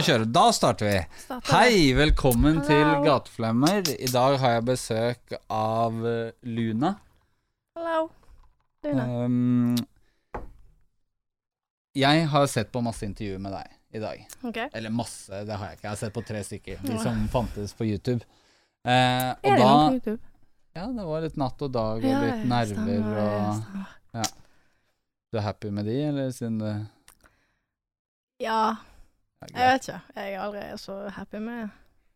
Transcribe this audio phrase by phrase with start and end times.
[0.00, 0.28] bare kjøre.
[0.32, 0.98] Da starter vi.
[1.24, 2.66] Starter Hei, velkommen Hello.
[2.68, 3.90] til Gateflemmer.
[4.00, 6.94] I dag har jeg besøk av eh, Luna.
[7.76, 8.08] Hallo.
[8.86, 9.04] Luna.
[9.26, 9.76] Um,
[11.98, 14.24] jeg har sett på masse intervjuer med deg i dag.
[14.46, 14.70] Okay.
[14.72, 15.86] Eller masse, det har jeg ikke.
[15.88, 16.82] Jeg har sett på tre stykker.
[16.86, 18.24] De som fantes på YouTube.
[18.86, 20.20] Uh, Er det da noe på YouTube?
[20.78, 23.64] Ja, det var litt natt og dag og Ja, litt ja, nerver stemmer, ja, og
[23.64, 24.36] stemmer.
[25.30, 26.76] Du er happy med de, eller siden det
[28.40, 28.62] Ja,
[29.48, 30.00] jeg vet ikke.
[30.16, 31.70] Jeg er aldri så happy med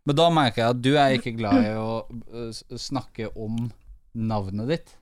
[0.04, 3.70] Men da merker jeg at du er ikke glad i å uh, snakke om
[4.14, 4.92] navnet ditt.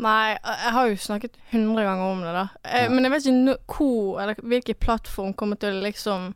[0.00, 2.46] Nei, jeg har jo snakket hundre ganger om det, da.
[2.64, 2.94] Jeg, Ja.
[2.94, 6.32] Men jeg vet ikke no hvor, eller hvilken plattform kommer til å liksom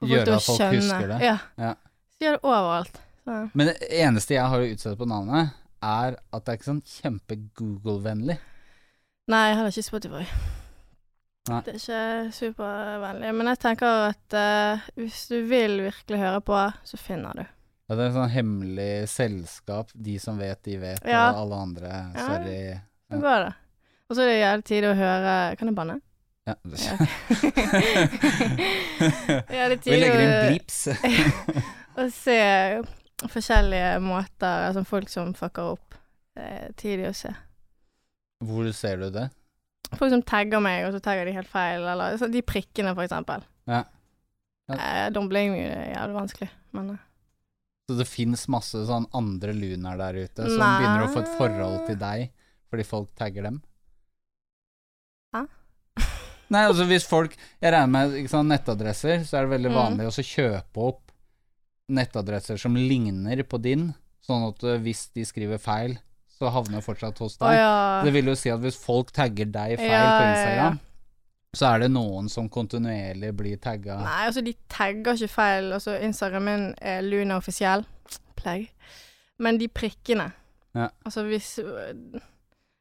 [0.00, 0.80] få Gjøre til å at folk skjønne.
[0.80, 1.18] husker det.
[1.26, 1.36] Ja.
[1.58, 1.74] Ja.
[2.16, 3.00] Så gjør det overalt.
[3.28, 3.36] Så.
[3.52, 5.52] Men det eneste jeg har å utsette på navnet,
[5.84, 8.38] er at det er ikke sånn kjempe-Google-vennlig.
[9.28, 10.24] Nei, jeg har ikke Spotify.
[11.48, 11.60] Nei.
[11.66, 13.30] Det er ikke supervennlig.
[13.38, 17.44] Men jeg tenker at uh, hvis du vil virkelig høre på, så finner du.
[17.88, 19.86] Ja, det er sånn hemmelig selskap.
[19.94, 21.30] De som vet, de vet, Ja.
[21.30, 21.90] og alle andre.
[22.18, 22.58] Sorry.
[22.74, 22.80] Ja,
[23.14, 23.54] det går det.
[24.08, 25.96] Og så er det jævlig tid å høre Kan jeg banne?
[26.48, 26.54] Ja.
[26.64, 26.94] Ja.
[29.76, 30.78] tid Vi legger inn blips.
[32.00, 32.38] å se
[33.28, 35.88] forskjellige måter, altså folk som fucker opp.
[36.36, 37.32] Det er tidlig å se.
[38.48, 39.26] Hvor ser du det?
[39.96, 43.06] Folk som tagger meg, og så tagger de helt feil, eller så de prikkene, for
[43.06, 43.44] eksempel.
[43.70, 43.84] Ja.
[44.68, 44.76] Ja.
[44.76, 47.04] Eh, er jævlig vanskelig, men eh,
[47.88, 50.74] Så det fins masse sånn andre lunaer der ute som Nei.
[50.76, 52.26] begynner å få et forhold til deg
[52.68, 53.62] fordi folk tagger dem?
[55.32, 55.46] Hæ?
[56.52, 57.32] Nei, altså hvis folk
[57.62, 59.78] Jeg regner med sant, nettadresser, så er det veldig Mm.
[59.78, 60.10] vanlig mm.
[60.12, 61.04] å kjøpe opp
[61.88, 65.96] nettadresser som ligner på din, sånn at eh, hvis de skriver feil,
[66.38, 67.48] så havner jeg fortsatt hos deg.
[67.50, 67.58] deg.
[67.58, 68.02] ja.
[68.06, 70.28] Det vil jo si at hvis folk tagger deg feil Ja, på.
[70.30, 70.78] Instagram,
[71.58, 73.96] så er det noen som kontinuerlig blir tagga.
[74.04, 75.72] Nei, altså, de tagger ikke feil.
[75.74, 77.82] Altså, Instagram min er Luna offisiell.
[78.38, 78.68] Plegg.
[79.38, 80.32] Men de prikkene
[80.76, 80.88] Ja.
[81.04, 81.58] Altså, hvis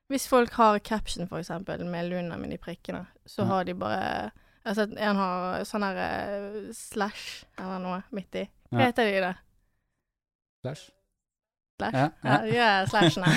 [0.09, 4.31] Hvis folk har caption, for eksempel, med Luna med de prikkene, så har de bare
[4.63, 8.45] Jeg har sett en har sånn her eh, slash eller noe midt i.
[8.71, 9.33] Hva heter de det?
[10.63, 10.89] Slash.
[11.77, 11.93] Slash?
[11.93, 12.69] Ja, Ja, ja.
[12.89, 13.27] slashene.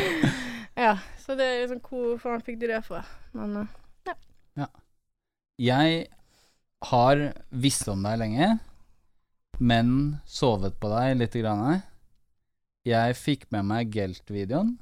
[0.84, 3.00] ja, så det er liksom Hvor faen fikk de det fra?
[3.32, 4.66] Men eh,
[5.62, 6.06] Jeg
[6.90, 7.20] har
[7.54, 8.46] visst om deg lenge,
[9.62, 9.90] men
[10.26, 11.82] sovet på deg lite grann.
[12.88, 14.72] Jeg fikk med meg Gelt-videoen,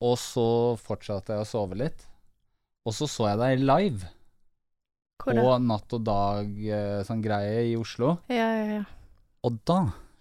[0.00, 0.46] og så
[0.80, 2.06] fortsatte jeg å sove litt.
[2.86, 4.08] Og så så jeg deg live
[5.20, 5.52] hvor på?
[5.66, 8.82] Natt og Dag eh, sånn greie i Oslo, Ja, ja, ja.
[9.44, 9.78] og da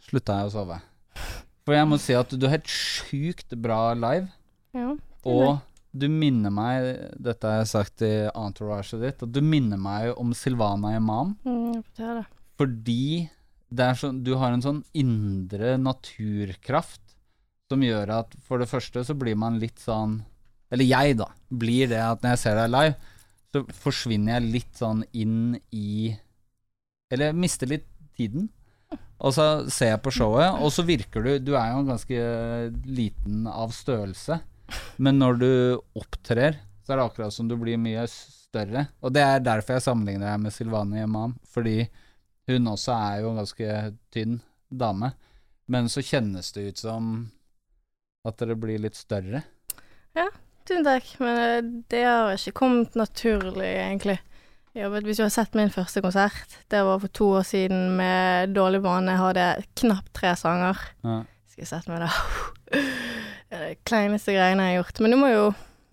[0.08, 0.78] slutta jeg å sove.
[1.66, 4.30] For jeg må si at du er helt sjukt bra live,
[4.78, 4.92] ja.
[5.26, 5.64] og
[5.96, 10.34] du minner meg, dette har jeg sagt i entouraget ditt, at du minner meg om
[10.36, 11.34] Silvana Imam.
[11.48, 12.26] Mm, det det.
[12.60, 13.08] Fordi
[13.76, 17.02] det sånn, du har en sånn indre naturkraft
[17.72, 20.20] som gjør at for det første så blir man litt sånn
[20.74, 21.28] Eller jeg, da.
[21.50, 22.96] Blir det at når jeg ser deg live,
[23.54, 26.14] så forsvinner jeg litt sånn inn i
[27.14, 27.88] Eller jeg mister litt
[28.18, 28.50] tiden.
[29.24, 32.24] Og så ser jeg på showet, og så virker du Du er jo en ganske
[32.84, 34.42] liten av størrelse,
[34.98, 35.52] men når du
[35.96, 38.88] opptrer, så er det akkurat som du blir mye større.
[39.02, 41.86] Og det er derfor jeg sammenligner deg med Silvani Imam, fordi
[42.50, 43.78] hun også er jo en ganske
[44.14, 44.40] tynn
[44.70, 45.14] dame,
[45.72, 47.14] men så kjennes det ut som
[48.26, 49.46] at dere blir litt større.
[50.66, 54.16] Tusen takk, men eh, det har ikke kommet naturlig, egentlig.
[54.76, 57.94] Jeg men hvis du har sett min første konsert, det var for to år siden
[57.96, 59.14] med Dårlig vane.
[59.14, 59.46] Jeg hadde
[59.80, 60.82] knapt tre sanger.
[61.06, 61.22] Ja.
[61.48, 62.10] Skal jeg sette meg da?
[63.46, 65.00] Det er det kleineste greiene jeg har gjort.
[65.06, 65.44] Men du må jo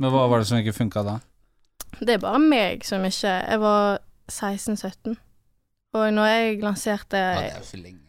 [0.03, 1.19] Men hva var det som ikke funka da?
[2.01, 3.99] Det er bare meg som ikke Jeg var
[4.33, 5.15] 16-17.
[5.95, 8.09] Og når jeg lanserte Ja, det er jo så lenge siden.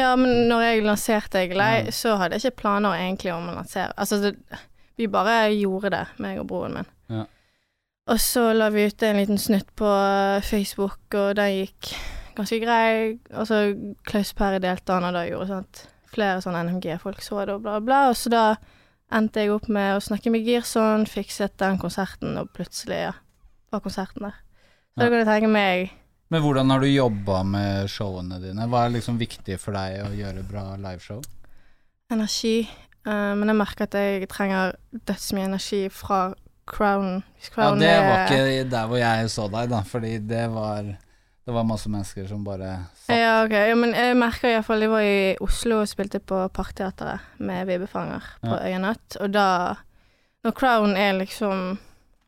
[0.00, 1.90] Ja, men når jeg lanserte Egelei, Ja.
[1.94, 4.32] så hadde jeg ikke planer egentlig om å lansere Altså, det,
[4.96, 6.88] vi bare gjorde det, meg og broren min.
[7.12, 7.26] Ja.
[8.06, 11.90] Og så la vi ut en liten snutt på eh, Facebook, og den gikk
[12.36, 13.18] ganske grei.
[13.34, 13.60] Og så
[14.06, 15.82] Klaus Perre delte den, og da gjorde at
[16.12, 18.06] flere sånne NMG-folk så det, og bla, bla.
[18.12, 18.46] Og så da
[19.16, 23.14] endte jeg opp med å snakke med Girson, fikset den konserten, og plutselig, ja,
[23.74, 24.42] var konserten der.
[24.94, 25.90] Så da kan du tenke meg
[26.32, 28.64] Men hvordan har du jobba med showene dine?
[28.70, 31.20] Hva er liksom viktig for deg å gjøre bra liveshow?
[32.10, 32.68] energi.
[33.06, 34.76] Uh, men jeg merker at jeg trenger
[35.06, 36.34] dødsmye energi fra
[36.66, 37.22] crowden.
[37.38, 40.82] Hvis Ja, det var ikke der hvor jeg så deg, da, fordi det var
[41.46, 42.72] Det var masse mennesker som bare
[43.04, 43.52] satt Ja, ok.
[43.54, 48.24] Ja, men jeg merka iallfall Jeg var i Oslo og spilte på Parkteatret med Vibbefanger
[48.42, 48.64] på Ja.
[48.66, 49.74] Øyenatt, og da
[50.44, 51.78] Når Crown er liksom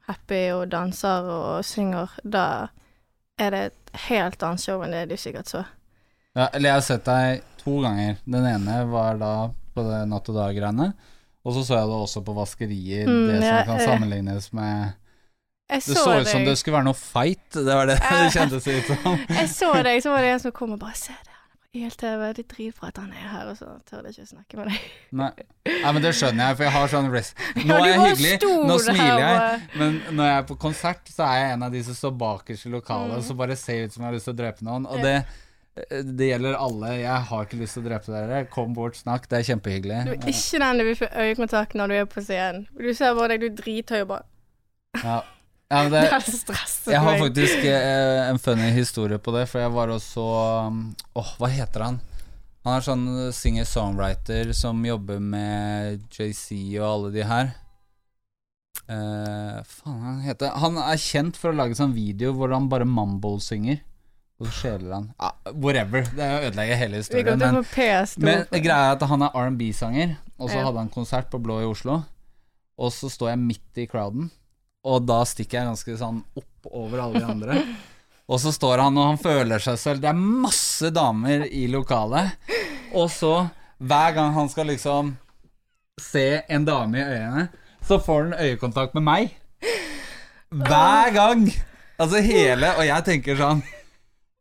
[0.08, 2.68] happy og danser og synger, da
[3.38, 5.64] er det et helt annet show enn det du sikkert så.
[6.34, 8.16] Ja, eller jeg har sett deg to ganger.
[8.24, 9.32] Den ene var da
[9.74, 10.92] på det Natt og Dag-greiene.
[11.46, 14.52] Og så så jeg det også på Vaskerier, Mm, det som ja, kan eh, sammenlignes
[14.52, 14.92] med
[15.70, 18.86] Det så ut som det skulle være noe fight, det var det det kjentes ut
[18.92, 19.18] som.
[19.38, 21.58] Jeg så deg, så var det en som kom og bare Se det, han er
[21.60, 24.70] på YLTV, driver for at han er her, og så tør de ikke snakke med
[24.72, 24.86] deg.
[25.20, 25.30] Nei.
[25.68, 27.42] Nei, men det skjønner jeg, for jeg har sånn rest...
[27.68, 31.42] Nå er jeg hyggelig, nå smiler jeg, men når jeg er på konsert, så er
[31.44, 33.18] jeg en av de som står bakerst i lokalet, Mm.
[33.20, 34.88] og så bare ser ut som jeg har lyst til å drepe noen.
[34.88, 35.14] Og det,
[36.18, 36.92] det gjelder alle.
[37.00, 38.42] Jeg har ikke lyst til å drepe dere.
[38.52, 39.28] Kom bort, snakk.
[39.30, 40.02] Det er kjempehyggelig.
[40.08, 42.68] Du er ikke den du vil få øyekontakt når du er på scenen.
[42.78, 45.18] Du ser bare deg, du drithøy og bare Ja.
[45.68, 49.60] Ja, Det det, er stresset jeg har faktisk eh, en funny historie på det, for
[49.60, 50.78] jeg var også Åh,
[51.20, 51.98] Åh, hva heter han?
[52.64, 53.04] Han er sånn
[53.36, 57.52] singer-songwriter som jobber med JC og alle de her.
[58.88, 62.88] Eh, faen, han heter Han er kjent for å lage sånn video hvor han bare
[62.88, 63.82] mumble-synger.
[64.38, 66.06] Og så skjeler han ah, Whatever.
[66.14, 67.40] Det ødelegger hele historien.
[67.40, 68.22] Men, å få PS2.
[68.22, 71.66] men greia er at han er R&B-sanger, og så hadde han konsert på Blå i
[71.66, 72.02] Oslo.
[72.78, 74.28] Og så står jeg midt i crowden,
[74.86, 77.62] og da stikker jeg ganske sånn opp over alle de andre.
[78.28, 82.34] Og så står han og han føler seg selv Det er masse damer i lokalet.
[82.92, 83.46] Og så,
[83.80, 85.14] hver gang han skal liksom
[85.96, 87.46] se en dame i øynene,
[87.88, 89.32] så får han øyekontakt med meg.
[90.52, 91.48] Hver gang!
[91.98, 93.64] Altså hele Og jeg tenker sånn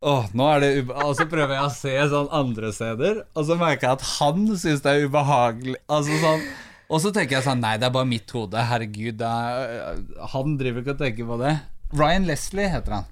[0.06, 0.94] Åh, nå er det ube...
[1.08, 4.44] Og så prøver jeg å se sånn andre steder, og så merker jeg at han
[4.54, 5.80] syns det er ubehagelig.
[5.90, 6.44] Altså sånn
[6.88, 8.62] Og så tenker jeg sånn Nei, det er bare mitt hode.
[8.70, 10.04] Herregud, er,
[10.36, 11.56] han driver ikke og tenker på det.
[11.98, 13.10] Ryan Leslie heter han.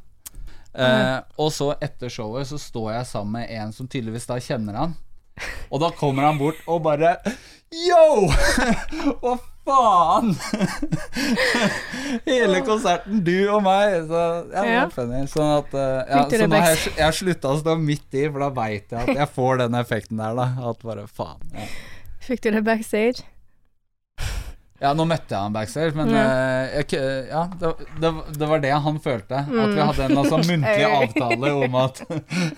[0.75, 4.77] Eh, og så etter showet så står jeg sammen med en som tydeligvis da kjenner
[4.83, 4.95] han.
[5.73, 7.15] Og da kommer han bort og bare
[7.75, 8.29] Yo!
[9.21, 9.35] Hva
[9.65, 10.31] faen?
[12.25, 13.97] Hele konserten, du og meg.
[14.07, 14.21] Så
[14.53, 15.21] ja, det var funny.
[15.31, 18.51] Sånn at eh, ja, Så nå har jeg, slutta å stå midt i, for da
[18.55, 20.49] veit jeg at jeg får den effekten der, da.
[20.71, 21.41] At bare faen.
[21.55, 21.69] Ja,
[22.25, 23.25] Fikk du det backstage?
[24.81, 26.15] ja nå møtte jeg han backstage, men mm.
[26.19, 26.97] uh, jeg,
[27.31, 27.69] ja, det,
[28.01, 29.39] det, det var det han følte.
[29.45, 29.87] At vi Mm.
[29.87, 32.01] hadde en altså, muntlig avtale om at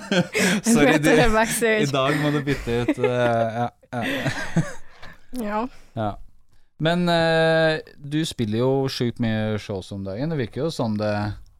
[0.73, 4.65] Sorry, du i dag må du bytte ut uh, ja, ja.
[5.31, 5.67] Ja.
[5.93, 6.11] Ja.
[6.79, 10.29] Men eh, du spiller jo sjukt mye shows om dagen.
[10.29, 11.13] Det virker jo som det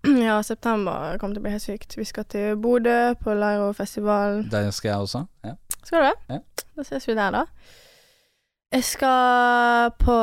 [0.28, 1.98] ja, september kommer til å bli helt sykt.
[1.98, 4.46] Vi skal til Bodø, på Leirofestivalen.
[4.52, 5.26] Der skal jeg også.
[5.46, 5.58] Ja.
[5.82, 6.36] Skal du det?
[6.36, 6.64] Ja.
[6.78, 7.46] Da ses vi der, da.
[8.68, 10.14] Jeg skal på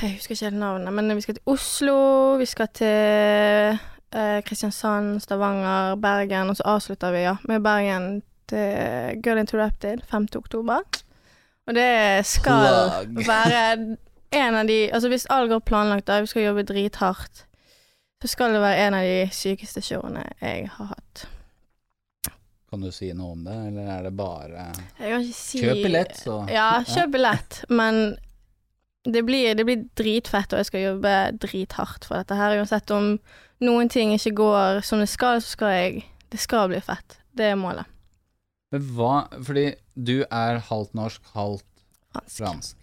[0.00, 1.96] Jeg husker ikke helt navnet, men vi skal til Oslo.
[2.40, 3.78] Vi skal til
[4.16, 10.28] eh, Kristiansand, Stavanger, Bergen, og så avslutter vi ja, med Bergen til Girl Interrupted 5.
[10.36, 10.80] oktober.
[11.68, 13.26] Og det skal Plug.
[13.26, 13.96] være
[14.32, 17.44] en av de Altså hvis alt går planlagt, da, vi skal jobbe drithardt,
[18.22, 21.26] så skal det være en av de sykeste showene jeg har hatt.
[22.72, 24.68] Kan du si noe om det, eller er det bare
[25.28, 28.16] si Kjøp billett, så Ja, kjøp billett, men
[29.04, 32.54] det blir, det blir dritfett, og jeg skal jobbe drithardt for dette her.
[32.62, 33.16] Uansett om
[33.62, 37.18] noen ting ikke går som det skal, så skal jeg Det skal bli fett.
[37.36, 37.84] Det er målet.
[38.72, 41.64] Men hva Fordi du er halvt norsk, halvt
[42.28, 42.76] Fransk.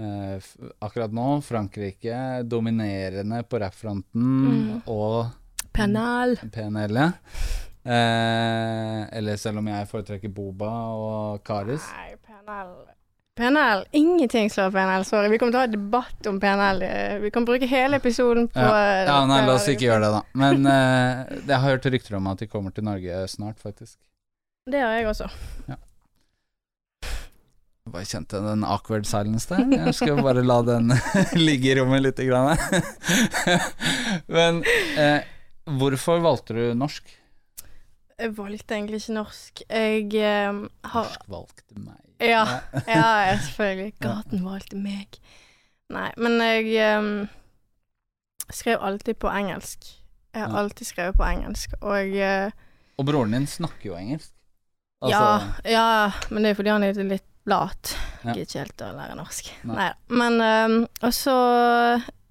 [0.00, 0.42] Eh,
[0.82, 4.82] akkurat nå, Frankrike dominerende på rappfronten Mm.
[4.90, 5.30] og
[5.72, 6.36] Penal.
[6.52, 6.94] PNL.
[6.94, 7.12] ja.
[7.84, 11.84] Eh, eller selv om jeg foretrekker Boba og Karis.
[11.94, 12.74] Nei, PNL
[13.36, 13.80] PNL.
[13.98, 15.28] Ingenting slår PNL, sorry.
[15.32, 16.82] Vi kommer til å ha debatt om PNL.
[16.86, 20.12] eh, Vi kan bruke hele episoden på Ja, Ja, nei, la oss ikke gjøre det,
[20.12, 20.22] da.
[20.34, 23.96] Men eh, jeg har hørt rykter om at de kommer til Norge snart, faktisk.
[24.70, 25.28] Det har jeg også.
[25.68, 25.76] Jeg
[27.94, 29.62] bare kjente den awkward silence der.
[29.70, 30.92] Jeg skal bare la den
[31.46, 32.58] ligge i rommet lite grann.
[34.36, 34.62] Men
[34.98, 35.22] eh,
[35.78, 37.06] hvorfor valgte du norsk?
[38.18, 39.62] Jeg valgte egentlig ikke norsk.
[39.68, 40.60] Jeg eh,
[40.90, 42.00] har Norsk valgte meg.
[42.22, 42.44] Ja.
[42.96, 43.94] Ja, ja, selvfølgelig.
[44.02, 45.18] Gaten valgte meg.
[45.94, 47.08] Nei, men jeg eh,
[48.54, 49.90] skrev alltid på engelsk.
[50.34, 52.50] Jeg har alltid skrevet på engelsk, og eh,
[52.98, 54.32] Og broren din snakker jo engelsk.
[55.04, 55.20] Altså,
[55.68, 57.94] ja, ja, men det er fordi han er litt lat.
[58.22, 58.32] Ja.
[58.32, 59.50] Gidder ikke helt å lære norsk.
[59.68, 59.76] Nei.
[59.76, 60.16] Nei da.
[60.20, 61.36] Men um, Og så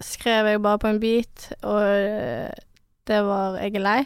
[0.04, 2.50] skrev jeg bare på en beat, og eh,
[3.08, 4.06] det var 'Jeg er lei'.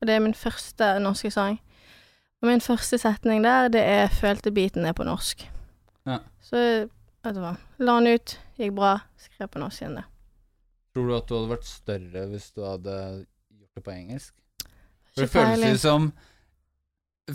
[0.00, 1.60] Og det er min første norske sang.
[2.42, 5.46] Og min første setning der, det er 'følte beaten er på norsk'.
[6.06, 6.18] Ja.
[6.40, 6.56] Så
[7.24, 7.56] vet du hva.
[7.78, 10.04] La den ut, gikk bra, skrev på norsk igjen det.
[10.94, 14.34] Tror du at du hadde vært større hvis du hadde gjort det på engelsk?
[15.14, 16.12] For det føles jo ut som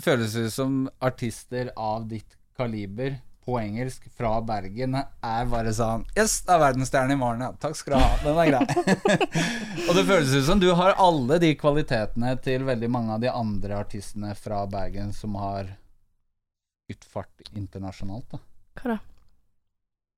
[0.00, 6.40] føles ut som artister av ditt kaliber på engelsk fra Bergen er bare sånn Yes,
[6.46, 7.50] det er verdensstjerne i morgen, ja.
[7.58, 8.10] Takk skal du ha.
[8.22, 9.22] Den er grei.
[9.88, 13.32] og det føles ut som du har alle de kvalitetene til veldig mange av de
[13.32, 15.72] andre artistene fra Bergen som har
[16.92, 18.42] utfart internasjonalt, da.
[18.78, 18.98] Hva da?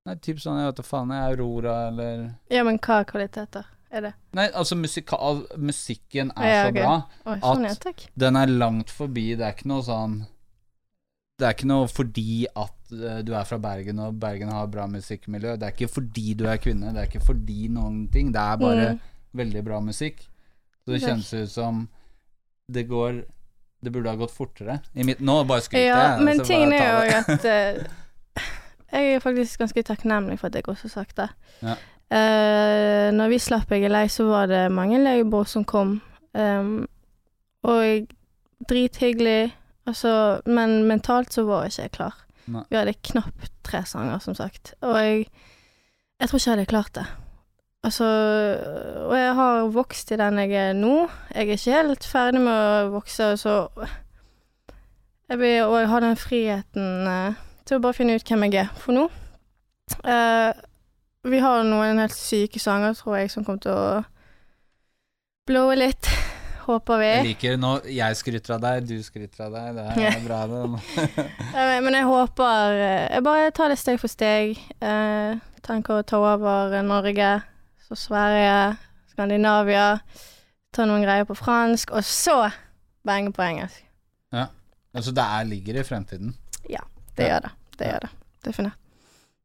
[0.05, 3.65] Nei, typ sånn, jeg vet da faen, jeg er Aurora eller Ja, men hva kvaliteter
[3.89, 4.13] er det?
[4.37, 6.83] Nei, altså musikal, musikken er Ja, så okay.
[6.83, 6.95] bra.
[7.25, 8.11] Oi, sånn, At- ja.
[8.27, 9.31] Den er langt forbi.
[9.39, 10.19] Det er ikke noe sånn
[11.39, 14.85] Det er ikke noe fordi at eh, du er fra Bergen og Bergen har bra
[14.87, 15.57] musikkmiljø.
[15.59, 16.93] Det er ikke fordi du er kvinne.
[16.95, 18.31] Det er ikke fordi noen ting.
[18.35, 19.01] Det er bare Mm.
[19.35, 20.21] veldig bra musikk.
[20.85, 21.89] Så det kjennes ut som
[22.71, 23.25] det går
[23.85, 24.79] Det burde ha gått fortere.
[24.95, 26.25] I mitt, nå bare skryter Ja, jeg.
[26.25, 28.43] men tingen er jo at uh,
[28.95, 31.27] Jeg er faktisk ganske takknemlig for at det går så sakte.
[31.61, 31.75] Ja.
[32.09, 36.01] Uh, når vi slapp Jeg er lei, så var det mange legebord som kom.
[36.33, 36.87] Um,
[37.63, 38.07] og
[38.71, 39.53] drithyggelig,
[39.87, 42.21] altså, men mentalt så var ikke klar.
[42.47, 42.65] Nei.
[42.71, 44.75] Vi hadde knapt tre sanger, som sagt.
[44.85, 45.27] Og jeg,
[46.21, 47.07] jeg tror ikke jeg hadde klart det.
[47.85, 48.05] Altså
[49.05, 51.09] Og jeg har vokst til den jeg er nå.
[51.35, 53.57] Jeg er ikke helt ferdig med å vokse, så
[55.29, 58.65] jeg vil, Og jeg har den friheten eh, til å bare finne ut hvem jeg
[58.65, 59.05] er for nå.
[60.05, 60.65] Eh,
[61.25, 64.03] vi har noen helt syke sanger, tror jeg, som kommer til å
[65.49, 66.09] blowe litt.
[66.65, 67.07] Håper vi.
[67.11, 69.81] Jeg liker når jeg skryter av deg, du skryter av deg.
[69.99, 71.25] Det er bra, det.
[71.85, 74.57] Men jeg håper eh, Jeg bare tar det steg for steg.
[74.81, 77.31] Eh, tenker å ta over Norge,
[77.85, 78.77] så Sverige,
[79.13, 79.87] Skandinavia.
[80.75, 82.39] Ta noen greier på fransk, og så
[83.07, 83.85] benge på engelsk.
[84.35, 84.49] Ja.
[84.95, 86.33] Altså, det er, ligger i fremtiden.
[86.71, 86.81] Ja,
[87.15, 87.35] Det Ja.
[87.37, 87.53] gjør det.
[87.79, 88.11] Det gjør det.
[88.45, 88.81] Definert.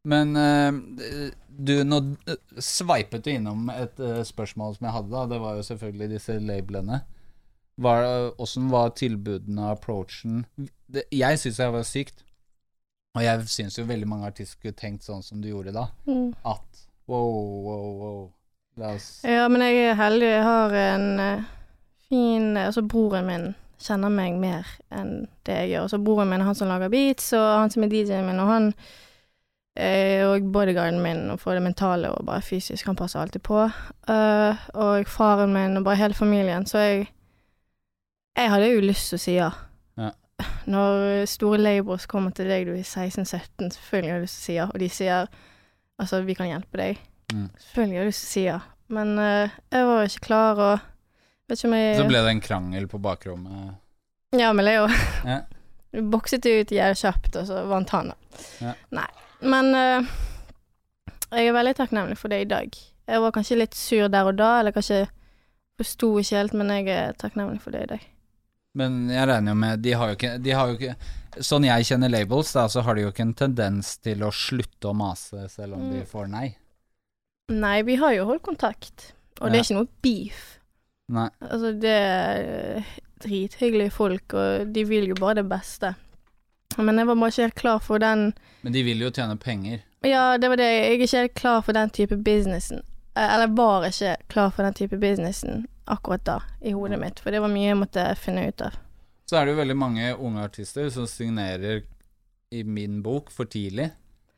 [0.08, 5.26] Men uh, du, nå eh, sveipet du innom et uh, spørsmål som jeg hadde, da.
[5.34, 7.02] Det var jo selvfølgelig disse labelene.
[7.80, 10.44] Var, hvordan var tilbudene approachen?
[10.88, 12.26] Det, jeg syns det var sykt.
[13.18, 15.88] Og jeg syns jo veldig mange artister skulle tenkt sånn som du gjorde da.
[16.08, 16.34] Mm.
[16.48, 18.20] At wow, wow, wow.
[18.80, 20.30] La oss Ja, men jeg er heldig.
[20.30, 21.48] Jeg har en uh,
[22.10, 25.92] fin Altså, broren min kjenner meg mer enn det jeg gjør.
[25.92, 28.52] Så broren min er han som lager beats, og han som er DJ-en min, og
[28.52, 28.74] han
[29.80, 32.86] og bodyguarden min for det mentale og bare fysisk.
[32.90, 33.64] Han passer alltid på.
[34.10, 36.66] Uh, og faren min og bare hele familien.
[36.66, 37.08] Så jeg
[38.38, 39.50] Jeg hadde jo lyst til å si ja.
[39.98, 40.12] Ja.
[40.66, 44.46] Når store labels kommer til deg, du er 16-17, selvfølgelig har du lyst til å
[44.46, 44.68] si ja.
[44.70, 45.28] Og de sier
[46.00, 47.02] altså, vi kan hjelpe deg.
[47.34, 47.50] Mm.
[47.58, 48.60] Selvfølgelig har jeg lyst til å si ja.
[48.90, 52.44] Men uh, jeg var ikke klar, og vet ikke om jeg Så ble det en
[52.48, 53.80] krangel på bakrommet.
[54.38, 54.88] Ja, med Leo.
[55.26, 55.42] Ja.
[55.92, 58.46] Vi bokset ut jævlig kjapt, og så vant han, da.
[58.62, 58.76] Ja.
[59.02, 59.10] Nei.
[59.42, 60.10] Men uh,
[61.32, 62.76] jeg er veldig takknemlig for det i dag.
[63.10, 65.06] Jeg var kanskje litt sur der og da, eller kanskje
[65.80, 68.08] forsto ikke helt, men jeg er takknemlig for det i dag.
[68.80, 70.94] Men jeg regner jo med De har jo ikke, de har jo ikke
[71.42, 74.90] Sånn jeg kjenner labels, da, så har de jo ikke en tendens til å slutte
[74.90, 76.08] å mase selv om de Mm.
[76.10, 76.48] får nei.
[77.54, 80.42] Nei, vi har jo holdt kontakt, og det er ikke noe beef.
[81.08, 81.28] Nei.
[81.42, 82.84] Altså, det er
[83.22, 85.94] drithyggelige folk, og de vil jo bare det beste.
[86.86, 89.82] Men jeg var bare ikke helt klar for den Men de vil jo tjene penger.
[90.06, 90.68] Ja, det var det.
[90.72, 92.84] Jeg er ikke helt klar for den type businessen.
[93.16, 97.20] Eh, Eller var ikke klar for den type businessen akkurat da, i hodet mitt.
[97.20, 98.78] For det var mye jeg måtte finne ut av.
[99.30, 101.84] Så er det jo veldig mange unge artister som signerer
[102.52, 103.90] i min bok for tidlig.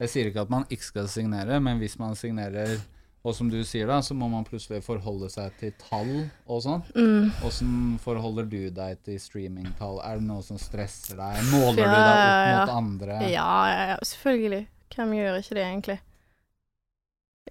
[0.01, 2.79] Jeg sier ikke at man ikke skal signere, men hvis man signerer,
[3.21, 6.13] og som du sier da, så må man plutselig forholde seg til tall
[6.49, 6.81] og sånn.
[6.97, 7.97] Mm.
[8.01, 9.99] Forholder du deg til streamingtall?
[10.01, 11.43] Er det noe som stresser deg?
[11.51, 12.55] Måler du deg opp ja.
[12.55, 13.19] mot andre?
[13.29, 14.63] Ja, ja, ja, selvfølgelig.
[14.95, 15.99] Hvem gjør ikke det, egentlig?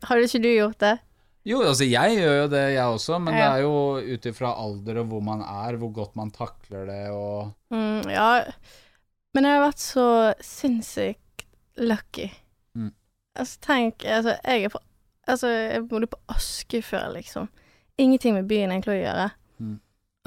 [0.08, 0.96] Har ikke du gjort det?
[1.46, 5.00] Jo, altså jeg gjør jo det, jeg også, men det er jo ut ifra alder
[5.00, 8.42] og hvor man er, hvor godt man takler det og Mm, ja.
[9.30, 10.06] Men jeg har vært så
[10.42, 11.44] sinnssykt
[11.78, 12.26] lucky.
[12.74, 12.90] Mm.
[13.38, 14.82] Altså, tenk Altså, jeg er fra
[15.30, 17.48] Altså, jeg bodde på Aske før, liksom.
[18.00, 19.26] Ingenting med byen egentlig å gjøre.
[19.60, 19.76] Mm.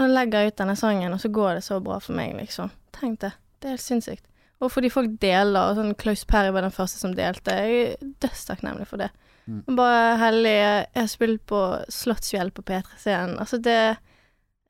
[0.02, 2.72] Og legger ut denne sangen, og så går det så bra for meg, liksom.
[2.96, 3.34] Tenk det.
[3.60, 4.26] Det er helt sinnssykt.
[4.64, 7.56] Og fordi folk deler, og sånn Klaus Perry var den første som delte.
[7.58, 9.10] Jeg er dødstakknemlig for det.
[9.46, 9.76] Mm.
[9.76, 10.56] Bare heldig.
[10.56, 13.36] Jeg har spilt på Slottsfjell på P3-scenen.
[13.44, 14.00] Altså, det er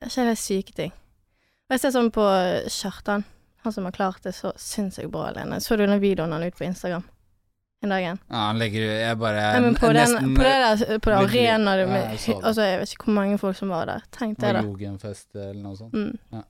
[0.08, 0.94] ikke helt syke ting.
[1.64, 2.24] Og jeg ser sånn på
[2.74, 3.24] Kjartan,
[3.64, 5.60] han som har klart det så sinnssykt bra alene.
[5.62, 7.06] Så du den videoen han ut på Instagram
[7.84, 8.18] en dagen?
[8.30, 11.16] Ja, han legger Jeg bare Nei, men på, den, nesten på det der på det
[11.44, 12.36] Ja, med jeg.
[12.40, 14.04] Altså, jeg vet ikke hvor mange folk som var der.
[14.14, 14.64] Tenk det, da.
[14.66, 15.94] Logenfest eller noe sånt.
[15.94, 16.18] Mm.
[16.32, 16.42] Ja.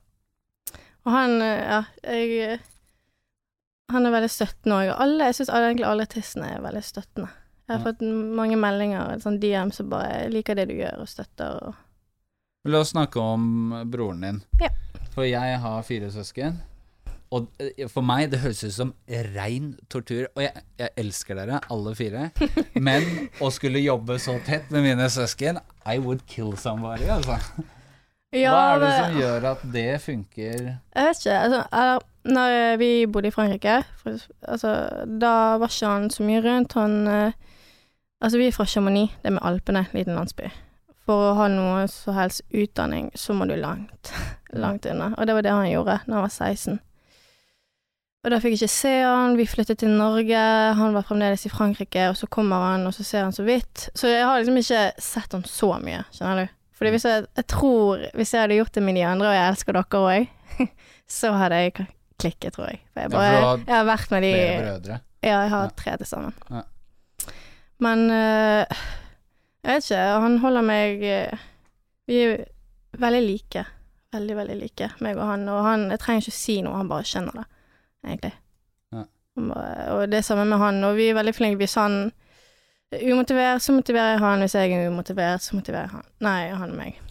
[1.05, 2.59] Og han, eh, ja, jeg
[3.93, 4.95] Han er veldig støttende òg.
[4.97, 7.29] Alle, jeg syns egentlig alle artistene er veldig støttende.
[7.67, 7.91] Jeg har Ja.
[7.91, 8.01] fått
[8.37, 11.75] mange meldinger, sånn DM som bare 'liker det du gjør', og støtter og
[12.65, 14.41] La oss snakke om broren din.
[14.59, 14.69] Ja.
[15.13, 16.57] For jeg har fire søsken,
[17.35, 18.93] Og eh, for meg, det høres ut som
[19.35, 20.27] rein tortur.
[20.35, 22.29] Og jeg, jeg elsker dere, alle fire.
[22.87, 23.07] Men
[23.43, 27.39] å skulle jobbe så tett med mine søsken I would kill somebody, altså.
[28.35, 30.69] Ja, Hva er det som gjør at det funker?
[30.75, 31.39] Jeg vet ikke.
[31.39, 34.73] Altså, når vi bodde i Frankrike, for, altså,
[35.21, 36.79] da var ikke han så mye rundt.
[36.79, 37.41] Han eh,
[38.23, 40.47] Altså, vi er fra Chamonix, det er med Alpene, liten landsby.
[41.05, 44.09] For å ha noe så helst utdanning, så må du langt,
[44.63, 45.11] langt unna.
[45.19, 46.79] Og det var det han gjorde da han var 16.
[48.25, 50.39] Og da fikk jeg ikke se han, vi flyttet til Norge,
[50.79, 53.83] han var fremdeles i Frankrike, og så kommer han, og så ser han så vidt.
[53.93, 56.55] Så jeg har liksom ikke sett han så mye, skjønner du.
[56.75, 59.51] Fordi hvis jeg, jeg tror, hvis jeg hadde gjort det med de andre, og jeg
[59.53, 60.65] elsker dere òg,
[61.19, 61.75] så hadde jeg
[62.17, 62.81] klikket, tror jeg.
[62.95, 64.97] For jeg, Ja, for bare, du har jeg har vært med de Flere brødre.
[65.25, 65.75] Ja, jeg har Ja.
[65.83, 66.33] tre til sammen.
[66.49, 66.65] Ja.
[67.85, 68.83] Men eh,
[69.65, 71.45] jeg vet ikke, han holder meg eh,
[72.07, 72.43] Vi er
[73.01, 73.65] veldig like.
[74.15, 75.47] Veldig, veldig like, meg og han.
[75.51, 77.45] Og han, jeg trenger ikke å si noe, han bare skjønner det,
[78.05, 78.33] egentlig.
[78.95, 79.05] Ja.
[79.95, 81.59] Og det er samme med han, og vi er veldig flinke.
[81.63, 82.11] Hvis han
[82.93, 84.43] er umotivert, så motiverer jeg han.
[84.45, 86.05] Hvis jeg er umotivert, så motiverer han.
[86.23, 87.01] Nei, han og meg.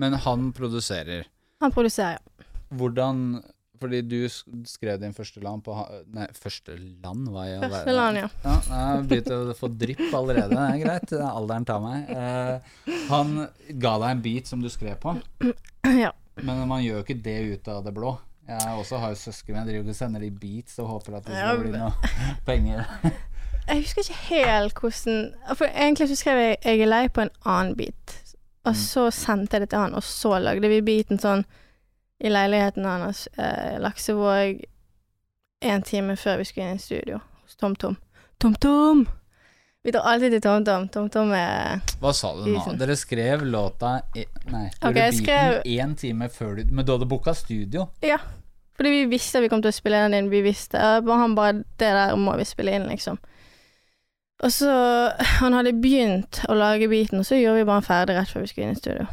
[0.00, 1.26] Men han produserer.
[1.62, 2.46] Han produserer, ja.
[2.72, 3.42] Hvordan
[3.82, 5.74] Fordi du skrev din første land på
[6.14, 8.28] Nei, første land, hva i all Første land, ja.
[8.44, 10.54] Ja, jeg har begynt å få drypp allerede.
[10.54, 11.14] Det er greit.
[11.18, 12.12] Alderen tar meg.
[12.14, 13.32] Eh, han
[13.82, 15.16] ga deg en beat som du skrev på,
[16.04, 16.12] ja.
[16.38, 18.14] men man gjør jo ikke det ut av det blå.
[18.60, 21.58] Jeg også har søsken, jeg driver og sender de beats og håper at det skal
[21.62, 21.92] bli noe
[22.48, 22.84] penger.
[23.68, 25.20] Jeg husker ikke helt hvordan
[25.56, 28.18] For egentlig så skrev jeg 'Jeg er lei' på en annen beat.
[28.64, 28.78] Og Mm.
[28.78, 31.44] så sendte jeg det til han, og så lagde vi beaten sånn
[32.20, 34.60] i leiligheten hans, eh, Laksevåg,
[35.62, 37.96] en time før vi skulle inn i studio hos TomTom.
[38.40, 39.08] TomTom!
[39.84, 40.88] Vi drar alltid til TomTom.
[40.88, 42.76] TomTom er Hva sa du nå?
[42.78, 44.00] Dere skrev låta
[44.46, 47.88] Nei, Ok, gjorde jeg beaten skrev- én time før du Men du hadde booka studio?
[48.02, 48.18] Ja.
[48.82, 50.30] Fordi vi visste vi kom til å spille den inn.
[50.32, 53.18] Vi visste eh, Han bare 'Det der må vi spille inn', liksom.
[54.42, 54.72] Og så
[55.38, 58.40] Han hadde begynt å lage beaten, og så gjorde vi bare den ferdig rett før
[58.40, 59.06] vi skulle inn i studio.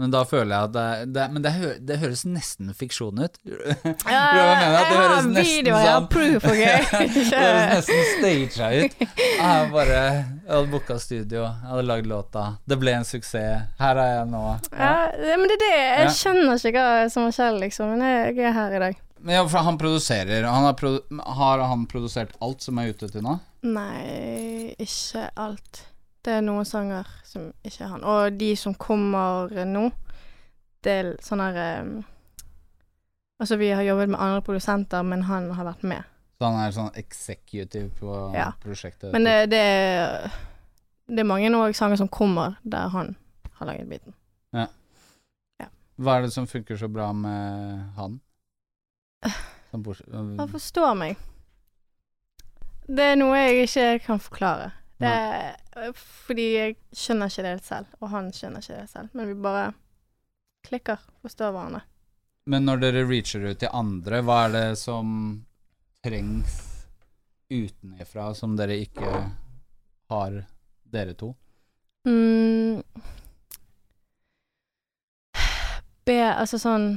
[0.00, 3.34] Men da føler jeg at det, det Men det, hø, det høres nesten fiksjon ut.
[4.10, 6.62] Ja, jeg har nesten videoer, jeg har sånn- proof, OK?
[7.30, 9.04] det høres nesten staged ut.
[9.20, 12.46] Jeg bare Jeg hadde booka studio, jeg hadde lagd låta.
[12.64, 13.68] Det ble en suksess.
[13.80, 14.42] Her er jeg nå.
[14.72, 15.76] Ja, det- men det er det.
[15.76, 16.16] Jeg Ja.
[16.22, 17.92] skjønner ikke hva som har skjedd, liksom.
[17.94, 18.98] Men jeg, er her i dag.
[19.20, 20.46] Men ja, for han produserer.
[20.48, 23.36] Han har, produ har han produsert alt som er ute til nå?
[23.68, 25.82] Nei, ikke alt.
[26.24, 28.02] Det er noen sanger som ikke er han.
[28.04, 29.86] Og de som kommer nå,
[30.84, 31.94] det er sånn her um,
[33.40, 36.04] Altså, vi har jobbet med andre produsenter, men han har vært med.
[36.36, 38.50] Så han er sånn executive på Ja.
[38.60, 39.12] prosjektet?
[39.14, 40.28] Men det, det, er-
[41.08, 43.14] det er mange òg sanger som kommer der han
[43.56, 44.12] har laget biten.
[46.00, 48.20] Hva er det som funker så bra med han?
[49.72, 51.16] Han forstår meg.
[52.88, 54.70] Det er noe jeg ikke kan forklare.
[55.00, 59.12] Det fordi jeg skjønner ikke det helt selv, og han skjønner ikke det selv.
[59.16, 59.70] Men vi bare
[60.66, 61.84] klikker, forstår hverandre.
[62.50, 65.14] Men når dere reacher ut til andre, hva er det som
[66.04, 66.58] trengs
[67.50, 69.10] utenifra som dere ikke
[70.10, 70.40] har,
[70.90, 71.32] dere to?
[72.08, 72.80] Mm.
[76.08, 76.94] Be, altså sånn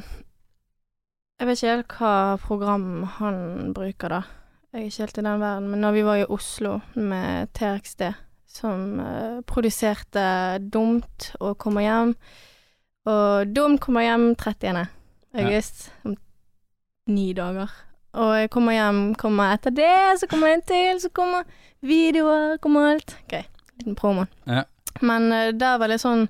[1.36, 2.86] Jeg vet ikke helt hva program
[3.18, 4.22] han bruker, da.
[4.74, 5.66] Jeg er ikke helt i den verden.
[5.70, 8.02] Men når vi var i Oslo med TRXD,
[8.50, 10.24] som uh, produserte
[10.74, 12.16] Dumt og Kommer hjem
[13.10, 14.88] Og Dum kommer hjem 30.
[15.34, 16.16] august, om
[17.08, 17.70] ni dager.
[18.14, 21.44] Og jeg kommer hjem, kommer etter det, så kommer en til, så kommer
[21.82, 23.18] videoer, kommer alt.
[23.26, 23.44] Ok,
[23.78, 24.26] liten promo.
[24.48, 24.64] Ja.
[25.02, 26.28] Men uh, der var det sånn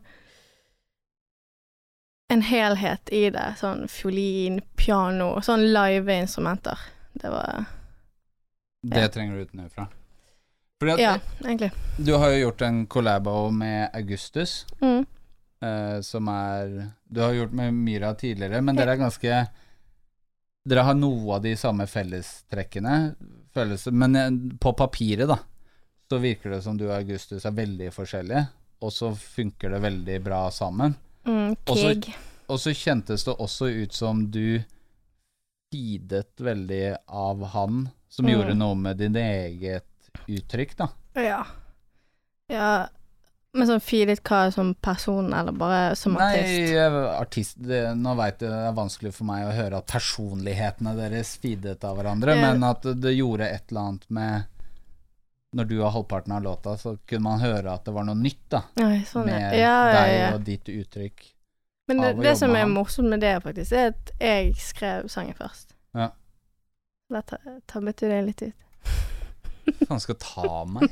[2.34, 3.54] en helhet i det.
[3.60, 6.80] Sånn fiolin, piano, sånn live instrumenter.
[7.14, 7.68] Det var
[8.84, 9.88] Det trenger du utenifra.
[10.82, 11.14] Fordi at Ja,
[11.46, 11.72] egentlig.
[12.04, 15.06] du har jo gjort en collabo med Augustus, Mm.
[15.62, 19.48] eh, som er Du har gjort med Myra tidligere, men dere er ganske
[20.66, 23.16] Dere har noe av de samme fellestrekkene,
[23.54, 25.38] følelse, men eh, på papiret, da,
[26.10, 28.46] så virker det som du og Augustus er veldig forskjellige,
[28.82, 30.96] og så funker det veldig bra sammen.
[31.26, 31.56] Mm,
[32.50, 34.64] Og så kjentes det også ut som du
[35.74, 38.34] feedet veldig av han, som Mm.
[38.38, 39.90] gjorde noe med din eget
[40.30, 40.88] uttrykk, da.
[41.18, 41.46] Ja.
[42.50, 42.88] Ja.
[43.56, 46.74] Men sånn feedet hva som person, eller bare som artist?
[46.74, 50.96] Nei, artist det, Nå veit jeg det er vanskelig for meg å høre at personlighetene
[50.98, 52.42] deres feedet av hverandre, Ja.
[52.54, 54.46] men at det, det gjorde et eller annet med
[55.56, 58.40] Når du har halvparten av låta, så kunne man høre at det var noe nytt,
[58.50, 58.64] da.
[58.76, 61.28] Nei, sånn, med Ja, ja, deg og ditt uttrykk.
[61.88, 65.74] Men det, det som er morsomt med det, faktisk, er at jeg skrev sangen først.
[65.98, 66.12] Ja.
[67.12, 68.60] Da ta- tabbet du det litt ut.
[69.90, 70.92] Han skal ta meg.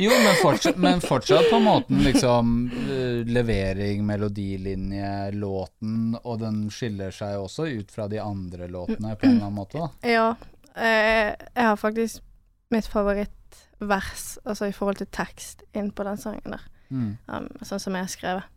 [0.00, 2.52] Jo, men fortsatt, men fortsatt på måten liksom
[2.84, 9.28] eh, levering, melodilinje, låten, og den skiller seg også ut fra de andre låtene på
[9.28, 9.90] en eller annen måte, da.
[10.08, 10.28] Ja.
[10.76, 12.22] Eh, jeg har faktisk
[12.70, 16.64] mitt favorittvers, altså i forhold til tekst, inn på den sangen der.
[16.90, 17.10] Mm.
[17.26, 18.56] Um, sånn som jeg har skrevet.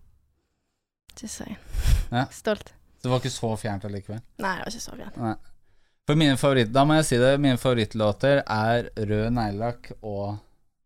[1.22, 1.58] Just saying.
[2.12, 2.26] Ja.
[2.32, 2.74] Stolt.
[2.98, 4.22] Så det var ikke så fjernt allikevel.
[4.40, 5.18] Nei, det var ikke så fjernt.
[5.20, 5.36] Nei.
[6.08, 10.38] For mine favoritt, da må jeg si det, mine favorittlåter er Rød neglelakk og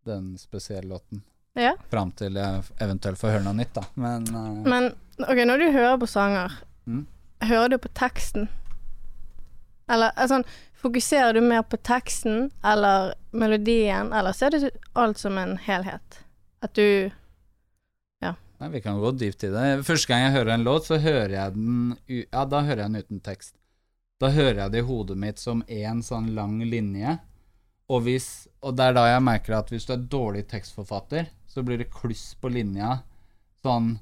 [0.06, 1.22] den spesielle låten.
[1.58, 1.72] Ja.
[1.90, 3.82] Fram til jeg eventuelt får høre noe nytt, da.
[3.98, 4.62] Men, uh...
[4.62, 4.92] Men
[5.24, 7.02] ok, når du hører på sanger, Mm.
[7.44, 8.46] hører du på teksten?
[9.90, 10.42] Eller altså,
[10.80, 16.20] fokuserer du mer på teksten eller melodien, eller ser du alt som en helhet?
[16.62, 17.10] At du
[18.58, 19.66] Nei, Vi kan gå dypt i det.
[19.86, 23.04] Første gang jeg hører en låt, så hører jeg den Ja, da hører jeg den
[23.04, 23.54] uten tekst.
[24.18, 27.18] Da hører jeg det i hodet mitt som én sånn lang linje.
[27.88, 31.62] Og, hvis, og det er da jeg merker at hvis du er dårlig tekstforfatter, så
[31.64, 32.98] blir det kluss på linja.
[33.62, 33.94] Sånn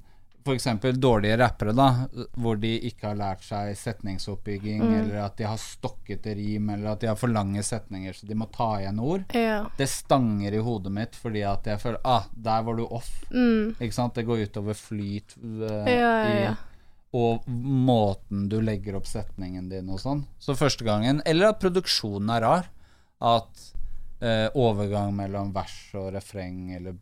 [0.55, 2.07] eksempel dårlige rappere, da,
[2.37, 4.95] hvor de ikke har lært seg setningsoppbygging, Mm.
[5.01, 8.35] eller at de har stokkete rim, eller at de har for lange setninger, så de
[8.35, 9.25] må ta igjen ord.
[9.35, 9.65] Ja.
[9.77, 13.25] Det stanger i hodet mitt fordi at jeg føler Ah, der var du off.
[13.33, 13.75] Mm.
[13.81, 14.15] Ikke sant?
[14.15, 16.53] Det går utover flyt uh, ja, ja.
[16.53, 16.57] i
[17.17, 20.25] Og måten du legger opp setningen din og sånn.
[20.39, 22.69] Så første gangen Eller at produksjonen er rar.
[23.21, 23.73] At
[24.21, 26.93] eh, overgang mellom vers og refreng eller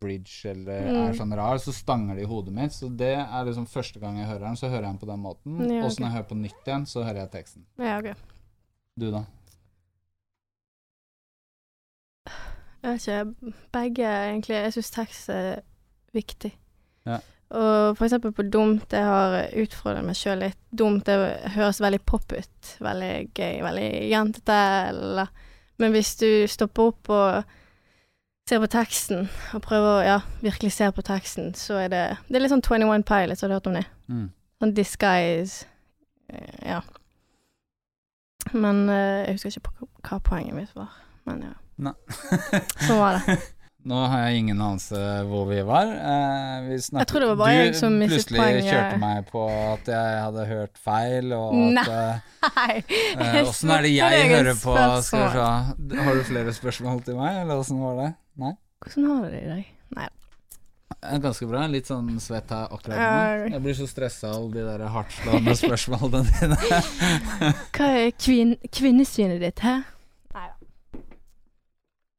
[0.00, 1.08] bridge eller Mm.
[1.08, 2.72] er sånn rar, så stanger det i hodet mitt.
[2.72, 5.20] Så det er liksom første gang jeg hører den, så hører jeg den på den
[5.22, 5.60] måten.
[5.70, 7.64] Ja, Og så når jeg hører på nytt igjen, så hører jeg teksten.
[7.78, 8.16] ja, ok.
[8.98, 9.24] Du, da?
[12.82, 14.56] Jeg vet ikke, begge egentlig.
[14.62, 15.62] Jeg syns tekst er
[16.14, 16.52] viktig.
[17.06, 17.18] Ja.
[17.56, 20.58] Og for eksempel på dumt, jeg har utfordret meg sjøl litt.
[20.74, 21.16] Dumt det
[21.54, 22.70] høres veldig pop ut.
[22.82, 24.58] Veldig gøy, veldig jentete.
[24.90, 25.30] Eller
[25.78, 27.42] Men hvis du stopper opp og
[28.48, 32.38] ser på teksten, og prøver å ja, virkelig se på teksten, så er det Det
[32.38, 33.86] er litt sånn 21 Pilots, har du hørt om det?
[34.08, 34.28] Mm.
[34.62, 35.66] Sånn disguise
[36.30, 36.80] eh, Ja.
[38.54, 40.92] Men uh, jeg husker ikke på hva poenget mitt var.
[41.26, 41.54] Men ja.
[41.82, 41.96] Nei.
[42.86, 43.36] Sånn var det.
[43.86, 44.98] Nå har jeg ingen anelse
[45.30, 45.86] hvor vi var.
[45.86, 48.66] Eh, vi snakket, Jeg tror det var bare du jeg som mistet plutselig poenget.
[48.72, 52.74] kjørte meg på at jeg hadde hørt feil, og at Nei.
[53.44, 53.76] Åssen Nei.
[53.76, 54.74] eh, er det jeg hører på?
[56.02, 58.10] Har du flere spørsmål til meg, eller åssen var det?
[58.42, 58.52] Nei?
[58.82, 59.64] Hvordan har du det i dag?
[59.96, 60.08] Nei.
[61.06, 61.62] Eh, Ganske bra.
[61.70, 63.50] Litt sånn svett her akkurat nå.
[63.54, 66.58] Jeg blir så stressa av alle de der hardtslående spørsmålene dine.
[67.76, 69.78] Hva er kvin kvinnesynet ditt, hæ?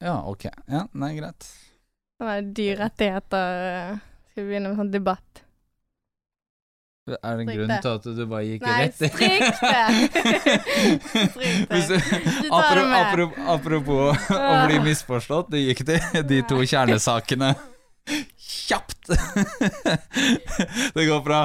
[0.04, 0.46] Ja, ok.
[0.70, 1.48] Ja, nei, greit.
[2.18, 3.98] Sånne dyrerettigheter eh,
[4.32, 5.44] Skal vi begynne med sånn debatt?
[7.08, 9.52] Er det en grunn til at du bare gikk Nei, rett i stryk det!
[10.18, 11.70] Stryk det.
[11.72, 12.98] Hvis du, Du tar det apro, med.
[13.00, 17.54] apro, apropos å bli misforstått, det gikk til de to kjernesakene
[18.38, 19.08] kjapt.
[20.96, 21.40] Det går fra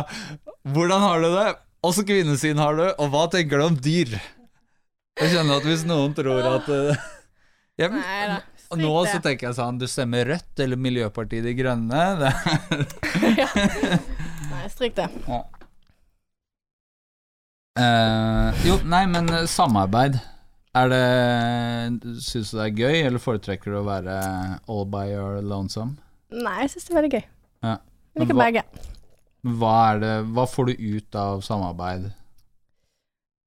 [0.67, 1.55] 'hvordan har du det',
[1.87, 4.19] åssen kvinnesyn har du, og hva tenker du om dyr?
[5.21, 6.97] Jeg kjenner at hvis noen tror at uh,
[7.87, 8.40] jeg, Nei da.
[8.81, 12.05] Nå så tenker jeg sånn Du stemmer Rødt eller Miljøpartiet De Grønne?
[12.23, 13.49] Det,
[14.53, 15.09] Nei, stryk det.
[17.79, 20.18] Eh, jo, nei, men samarbeid.
[20.77, 21.03] Er det
[22.25, 24.14] Syns du det er gøy, eller foretrekker du å være
[24.73, 25.99] all by your lonesome?
[26.33, 27.25] Nei, jeg syns det er veldig gøy.
[27.66, 27.75] Ja.
[28.16, 28.64] Jeg liker hva- begge.
[29.59, 32.11] Hva, er det, hva får du ut av samarbeid?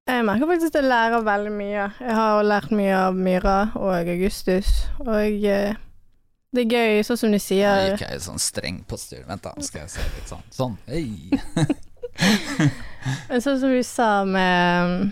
[0.06, 1.86] Jeg merker faktisk at jeg lærer veldig mye.
[2.00, 4.68] Jeg har lært mye av Myra og Augustus,
[5.02, 5.18] og
[5.50, 5.74] eh,
[6.54, 9.24] det er gøy, sånn som de Nå sier gikk jeg sånn streng postur.
[9.26, 10.46] Vent, da, skal jeg se litt sånn.
[10.54, 10.78] Sånn.
[10.86, 11.34] Hei.
[13.32, 15.12] Men Sånn som du sa med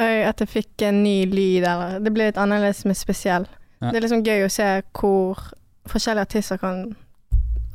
[0.00, 3.44] At jeg fikk en ny lyd, eller Det ble litt annerledes med spesiell.
[3.82, 3.90] Ja.
[3.90, 5.42] Det er liksom gøy å se hvor
[5.90, 6.84] forskjellige artister kan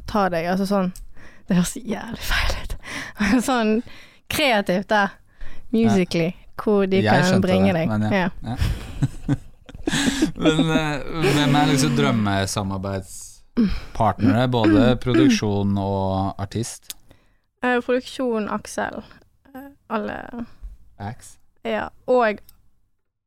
[0.10, 0.48] ta deg.
[0.50, 0.94] Altså sånn
[1.46, 2.78] Det høres jævlig feil ut.
[3.52, 3.82] sånn
[4.32, 5.10] kreativt, da.
[5.72, 6.32] Musically.
[6.64, 7.88] Hvor de Jeg kan bringe det, deg.
[7.90, 8.30] men ja.
[10.36, 11.00] Men eh,
[11.34, 14.48] hvem er liksom drømmesamarbeidspartnere?
[14.58, 16.94] Både produksjon og artist?
[17.66, 19.04] Uh, produksjon Aksel.
[19.56, 20.20] Uh, alle
[21.00, 21.38] Ax?
[21.66, 21.88] Ja.
[22.08, 22.38] Og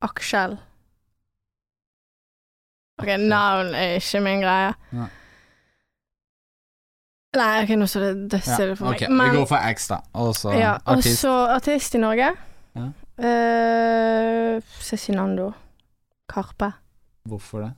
[0.03, 0.57] Aksel.
[3.03, 4.73] Ok, navn er ikke min greie.
[4.93, 5.07] Ja.
[7.37, 9.03] Nei, ok, nå står det dødsstille for meg.
[9.03, 9.99] ok, vi går for X, da.
[10.21, 11.21] Og så ja, og artist.
[11.21, 12.33] så artist i Norge.
[12.77, 12.89] Ja.
[13.25, 15.53] Eh, Cezinando.
[16.29, 16.73] Karpe.
[17.29, 17.73] Hvorfor det?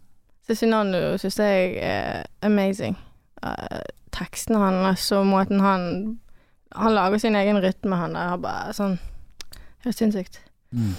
[0.46, 2.98] Cezinando syns jeg er amazing.
[3.46, 3.80] Eh,
[4.14, 6.18] teksten hans og måten han
[6.74, 8.28] Han lager sin egen rytme, han der.
[8.32, 8.98] Han bare sånn
[9.84, 10.40] Helt sinnssykt.
[10.72, 10.94] Mm.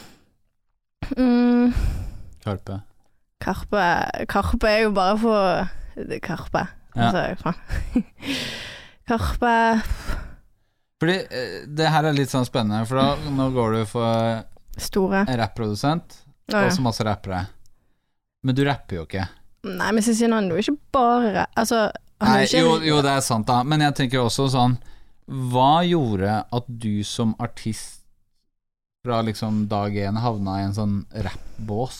[1.18, 1.74] Mm,
[2.44, 2.80] Karpe.
[3.41, 3.82] Karpe
[4.30, 5.68] Karpe er jo bare for
[6.24, 6.68] Karpe.
[6.95, 7.10] Ja.
[7.12, 8.05] Altså, faen.
[9.10, 9.53] Karpe
[11.01, 14.45] Fordi eh, det her er litt sånn spennende, for da, nå går du for
[14.81, 15.25] Store.
[15.27, 16.71] en rapprodusent Å, og ja.
[16.73, 17.43] så masse rappere.
[18.45, 19.27] Men du rapper jo ikke.
[19.65, 21.88] Nei, men Cezinando er jo ikke bare Altså,
[22.21, 23.63] Nei, er jo jo, det er sant, da.
[23.65, 24.75] Men jeg tenker også sånn
[25.51, 28.03] Hva gjorde at du som artist
[29.05, 31.97] fra liksom dag én havna i en sånn rappbås,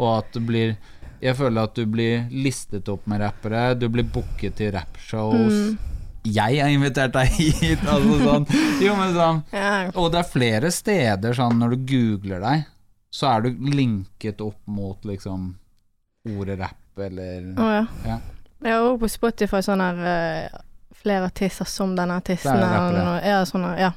[0.00, 0.70] og at du blir
[1.24, 5.54] Jeg føler at du blir listet opp med rappere, du blir booket til rappshows.
[5.54, 5.78] Mm,
[6.34, 8.46] Jeg har invitert deg hit, altså sånn.
[8.84, 9.40] Jo, men sånn.
[9.96, 12.66] Og det er flere steder sånn når du googler deg,
[13.14, 15.54] så er du linket opp mot liksom
[16.34, 17.82] ordet rapp eller Å ja.
[18.08, 18.20] Ja.
[18.64, 20.60] Jeg har også på Spotify sånn her eh,
[21.02, 22.56] flere artister som denne artisten.
[22.56, 23.90] Er og- Ja, sånn ja.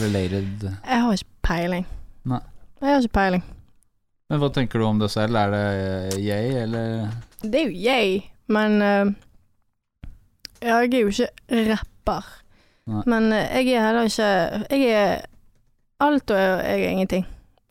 [0.00, 1.84] related Jeg har ikke peiling.
[2.24, 2.40] Nei.
[2.80, 3.42] Jeg har ikke peiling.
[4.34, 5.36] Men hva tenker du om det selv?
[5.38, 8.16] Er det jeg, eller Det er jo jeg,
[8.50, 9.12] men uh,
[10.58, 11.28] Jeg er jo ikke
[11.68, 12.32] rapper.
[12.90, 13.04] Nei.
[13.06, 14.32] Men eh, jeg er heller ikke
[14.74, 15.22] Jeg er
[16.02, 17.28] alt og jeg er ingenting.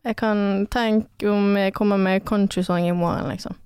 [0.08, 3.60] Jeg kan tenke om jeg kommer med countrysong i morgen, liksom.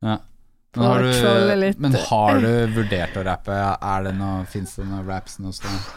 [0.00, 3.52] Men har, du, men har du vurdert å rappe?
[3.52, 5.92] Er det noe, Fins det noen raps noe sted?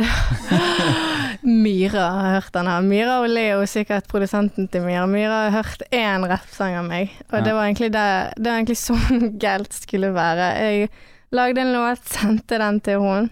[1.42, 2.82] Myra har hørt den her.
[2.84, 5.06] Myra og Leo, sikkert produsenten til Myra.
[5.08, 7.44] Myra har hørt én rappsang av meg, og Ja.
[7.46, 10.50] det var egentlig det Det var egentlig sånn galt skulle være.
[10.60, 10.90] Jeg
[11.32, 13.30] lagde en låt, sendte den til hun,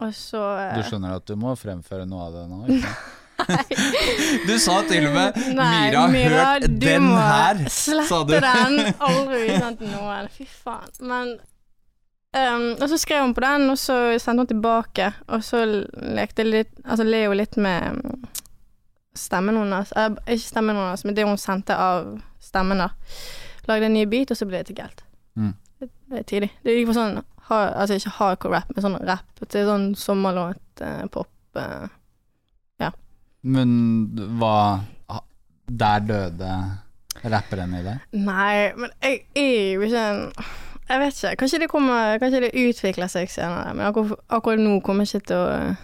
[0.00, 2.60] og så eh, Du skjønner at du må fremføre noe av det nå?
[2.76, 2.94] Ikke?
[4.46, 8.34] Du sa til og med Nei, Myra har hørt den her, du.
[8.36, 8.74] den.
[9.00, 10.28] Aldri vise den til noen.
[10.34, 10.90] Fy faen.
[11.08, 11.30] Men
[12.36, 15.12] ehm, Og så skrev hun på den, og så sendte hun tilbake.
[15.28, 15.64] Og så
[15.94, 18.26] lekte litt Altså Leo litt med mm,
[19.14, 19.92] stemmen hennes.
[19.92, 22.90] Eh, ikke stemmen hennes, men det hun sendte av stemmen, da.
[23.68, 25.04] Lagde en ny beat, og så ble det til galt.
[25.36, 25.54] Mm.
[25.80, 26.52] Det, det er tidlig.
[26.64, 30.62] Det gikk for sånn hard, Altså ikke hardcore rap, men sånn rap til sånn sommerlåt,
[30.84, 31.32] eh, pop.
[31.56, 31.88] Eh.
[33.42, 33.70] Men
[34.38, 34.80] hva
[35.70, 36.48] Der døde
[37.30, 38.02] rapperen i deg?
[38.16, 40.22] Nei, men jeg er jo ikke en
[40.90, 41.36] Jeg vet ikke.
[41.44, 45.32] Kanskje det kommer Kanskje det utvikler seg senere, men akkurat, akkurat nå kommer jeg ikke
[45.32, 45.76] til å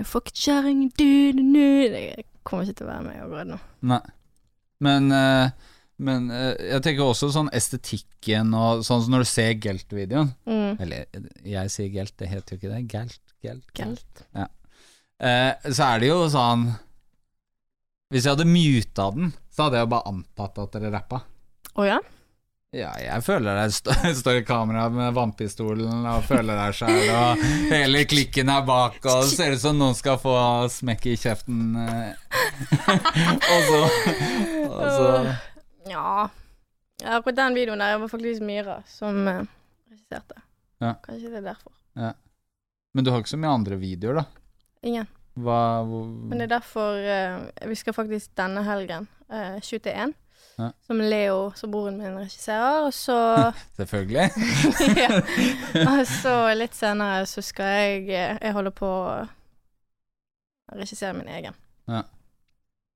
[0.00, 1.66] Fuck får kjerring du, du, du.
[1.92, 3.58] Det kommer ikke til å være med akkurat nå.
[3.90, 4.00] Nei.
[4.80, 5.50] Men, eh,
[6.00, 10.78] men eh, jeg tenker også sånn estetikken og sånn som når du ser Gelt-videoen Mm.
[10.80, 11.04] Eller
[11.44, 12.80] jeg sier Gelt, det heter jo ikke det.
[12.88, 13.66] Gelt, Gelt.
[13.76, 14.24] Gelt.
[15.20, 16.62] Eh, så er det jo sånn
[18.08, 21.20] Hvis jeg hadde muta den, så hadde jeg jo bare antatt at dere rappa.
[21.76, 22.00] Å ja?
[22.70, 27.40] Ja, jeg føler det st står i kamera med vannpistolen og føler deg sjæl, og
[27.72, 30.34] hele klikken er bak, og det ser ut som noen skal få
[30.70, 31.74] smekk i kjeften.
[31.82, 32.36] eh.
[33.54, 33.80] og så,
[34.68, 35.08] og så
[35.90, 36.04] Ja.
[37.02, 37.16] ja.
[37.16, 39.42] Akkurat den videoen der var faktisk Myra som uh,
[39.90, 40.38] regisserte.
[40.78, 40.94] Ja.
[41.02, 41.74] Kanskje det er derfor.
[42.94, 44.24] Men du har ikke så mye andre videoer, da?
[44.86, 45.10] Ingen.
[45.40, 50.14] Hva Men det er derfor uh, vi skal faktisk denne helgen uh, shoote én.
[50.60, 50.70] Ja.
[50.84, 52.84] Som Leo, som broren min, regisserer.
[52.84, 53.16] Og så
[53.78, 54.30] Selvfølgelig.
[55.02, 55.20] ja.
[55.86, 59.14] Og så litt senere så skal jeg eh, Jeg holder på å
[60.76, 61.56] regissere min egen.
[61.90, 62.02] Ja.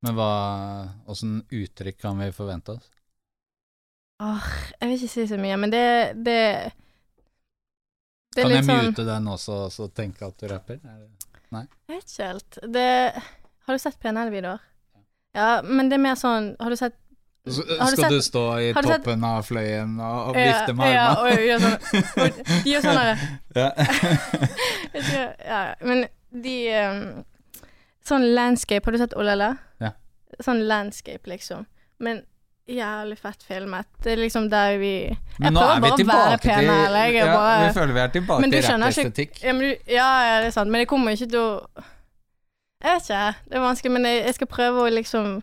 [0.05, 0.31] Men hva
[1.09, 2.91] Åssen uttrykk kan vi forvente oss?
[4.23, 4.45] Åh,
[4.79, 5.87] jeg vil ikke si så mye, men det
[6.27, 6.37] Det,
[8.37, 10.79] det Kan jeg sånn mute den også, og så tenke at du rapper?
[10.85, 11.11] Er det-
[11.55, 12.59] Jeg vet ikke helt.
[12.77, 12.87] Det
[13.65, 14.61] Har du sett PNL-videoer?
[15.35, 16.95] Ja, men det er mer sånn Har du sett
[17.47, 20.45] Så- du Skal sett- du stå i du sett- toppen av fløyen og, og Ja,
[20.49, 21.45] vifte med armene?
[21.45, 21.75] Ja, sånn
[22.25, 23.17] og De gjør sånn derre
[23.55, 23.71] Ja.
[25.49, 27.25] Ja, men de um,
[28.05, 29.51] Sånn landscape, har du sett Olala?
[29.81, 29.91] Ja.
[30.45, 31.63] Sånn landscape, liksom.
[32.05, 32.19] Men
[32.69, 33.87] jævlig fett filmet.
[34.05, 36.39] Det er liksom der vi Jeg Men nå prøver er vi bare å være
[37.21, 39.93] er ja, bare Vi føler vi er tilbake du til rett ikke- ja, men du,
[39.93, 40.71] ja, ja, det er sant.
[40.71, 41.51] Men det kommer ikke til å
[42.85, 43.35] Jeg vet ikke.
[43.49, 45.43] Det er vanskelig, men jeg, jeg skal prøve å liksom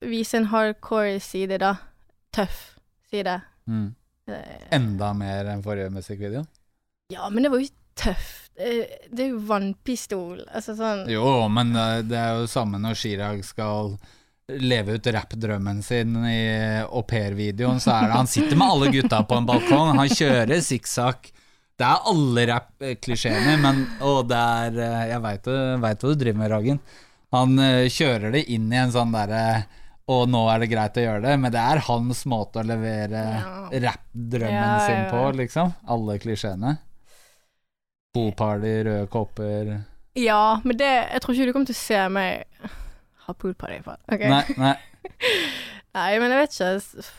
[0.00, 1.76] vise en hardcore side, da.
[2.34, 2.76] Tøff
[3.10, 3.40] side.
[3.66, 3.94] Mm.
[4.28, 6.44] Eh, Enda mer enn forrige musikkvideo?
[7.12, 8.52] Ja, men det var jo tøft.
[8.56, 10.40] Det, er jo vannpistol.
[10.48, 13.96] Altså sånn Jo, men eh, det er jo samme når Chirag skal
[14.46, 16.40] leve ut rappdrømmen sin i
[16.86, 20.62] au pair-videoen, så er det Han sitter med alle gutta på en balkong, han kjører
[20.62, 21.32] sikksakk.
[21.76, 25.50] Det er alle rappklisjeene, men Og det er eh, Jeg veit
[25.82, 26.80] hva du driver med, Ragen.
[27.34, 27.58] Han
[27.90, 29.66] kjører det inn i en sånn derre
[30.08, 33.22] og nå er det greit å gjøre det, men det er hans måte å levere
[33.40, 33.68] Ja.
[33.86, 35.72] rappdrømmen Ja, ja, sin på, liksom.
[35.88, 36.76] Alle klisjeene.
[38.14, 39.72] Poolparty, røde kopper
[40.16, 42.46] Ja, men det Jeg tror ikke du kommer til å se meg
[43.26, 43.82] ha poolparty.
[43.82, 44.28] for- okay.
[44.30, 44.76] Nei, nei.
[45.96, 47.10] Nei, men jeg vet ikke.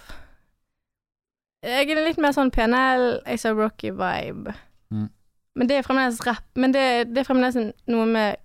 [1.67, 4.53] Jeg er litt mer sånn PNL, ASAP Rocky-vibe.
[4.93, 5.09] Mm.
[5.57, 6.45] Men det er fremdeles rapp.
[6.55, 7.57] Men det, det er fremdeles
[7.89, 8.37] noe med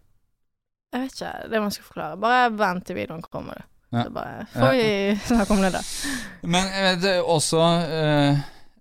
[0.93, 2.21] Jeg vet ikke, det er vanskelig å forklare.
[2.21, 3.63] Bare vent til videoen kommer.
[3.93, 4.07] Ja.
[4.07, 5.83] Så bare får vi snakke om det da.
[6.43, 8.39] Men eh, det er også uh,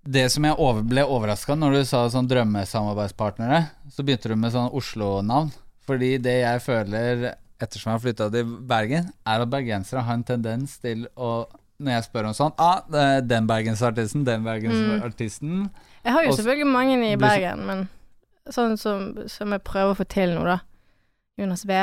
[0.07, 4.71] det som jeg ble overraska når du sa sånn drømmesamarbeidspartnere, så begynte du med sånn
[4.71, 5.51] Oslo-navn.
[5.85, 7.25] Fordi det jeg føler
[7.61, 11.45] ettersom jeg har flytta til Bergen, er at bergensere har en tendens til å
[11.81, 12.83] Når jeg spør om sånn ah,
[13.25, 15.63] den bergensartisten, den bergensartisten
[16.05, 17.87] Jeg har jo Også, selvfølgelig mange i Bergen, men
[18.49, 20.59] sånn som, som jeg prøver å få til nå, da.
[21.41, 21.77] Jonas V.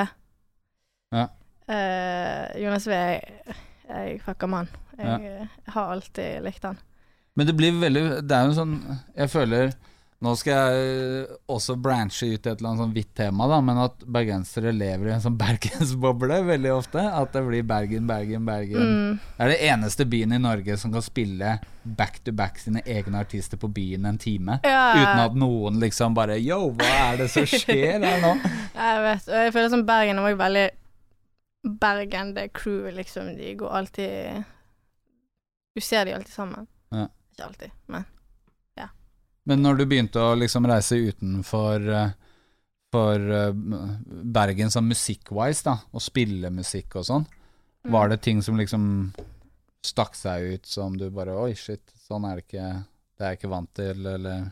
[1.15, 1.27] Ja.
[1.69, 2.97] Eh, Jonas V.
[2.97, 3.57] Jeg,
[3.89, 4.71] jeg fucker mann.
[4.99, 5.73] Jeg, ja.
[5.75, 6.81] har alltid likt han.
[7.39, 8.73] Men det blir veldig Det er jo sånn
[9.15, 9.69] Jeg føler
[10.19, 13.77] Nå skal jeg også branche ut i et eller annet sånn hvitt tema, da, men
[13.79, 17.05] at bergensere lever i en sånn bergensboble veldig ofte.
[17.07, 18.83] At det blir Bergen, Bergen, Bergen.
[18.83, 19.13] Mm.
[19.37, 21.53] Det er det eneste byen i Norge som kan spille
[21.85, 24.59] back to back sine egne artister på byen en time.
[24.67, 28.35] Ja, Uten at noen liksom bare Yo, hva er det som skjer her nå?
[28.75, 29.31] jeg vet.
[29.31, 30.69] Og jeg føler som Bergen er veldig
[31.69, 33.35] Bergen, det crewet, liksom.
[33.37, 34.45] De går alltid
[35.75, 36.67] Du ser de alltid sammen.
[36.91, 37.09] Ja.
[37.33, 38.05] Ikke alltid, men
[39.49, 42.11] Men når du begynte å liksom reise utenfor eh,
[42.93, 43.55] for eh,
[44.37, 47.93] Bergen sånn musikk-wise, da, og spille musikk og sånn, mm.
[47.95, 48.85] var det ting som liksom
[49.89, 52.69] stakk seg ut som du bare Oi, shit, sånn er det ikke
[53.17, 54.51] Det er jeg ikke vant til, eller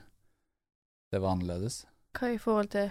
[1.12, 1.82] Det var annerledes.
[2.16, 2.88] Hva i forhold til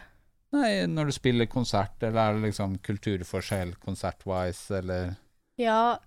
[0.56, 5.16] Nei, når du spiller konsert, eller er det liksom kulturforskjell konsert-wise, eller
[5.60, 5.98] Ja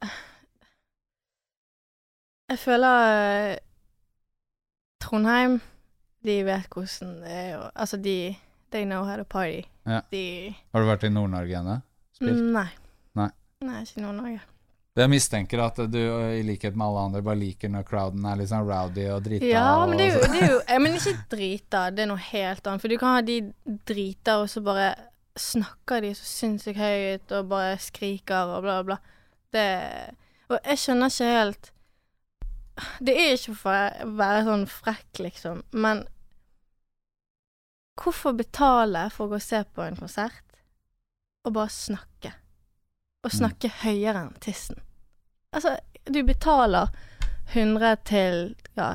[2.49, 3.57] Jeg føler eh,
[5.05, 5.59] Trondheim,
[6.25, 8.37] de vet hvordan det er å Altså, de
[8.71, 9.63] They know how to party.
[9.89, 10.03] Ja.
[10.13, 11.79] De Har du vært i Nord-Norge ennå?
[12.13, 12.43] Spilt?
[12.53, 12.67] Nei.
[13.17, 13.29] Nei.
[13.65, 14.43] Nei, ikke i Nord-Norge.
[14.99, 15.99] Jeg mistenker at du,
[16.35, 19.47] i likhet med alle andre, bare liker når crowden er litt sånn rowdy og drita.
[19.47, 22.25] Ja, men det er jo, det er jo jeg, Men ikke drita, det er noe
[22.31, 22.83] helt annet.
[22.83, 23.39] For du kan ha de
[23.87, 24.89] drita, og så bare
[25.39, 28.99] snakker de så sinnssykt høyt og bare skriker og bla, bla.
[29.55, 29.69] Det
[30.51, 31.71] Og jeg skjønner ikke helt
[33.01, 36.03] Det er ikke for å være sånn frekk, liksom, men
[37.99, 40.45] Hvorfor betale for å gå og se på en konsert
[41.47, 42.35] og bare snakke?
[43.27, 44.79] Og snakke høyere enn tissen.
[45.57, 45.77] Altså,
[46.13, 46.91] du betaler
[47.55, 48.89] 100 til ja,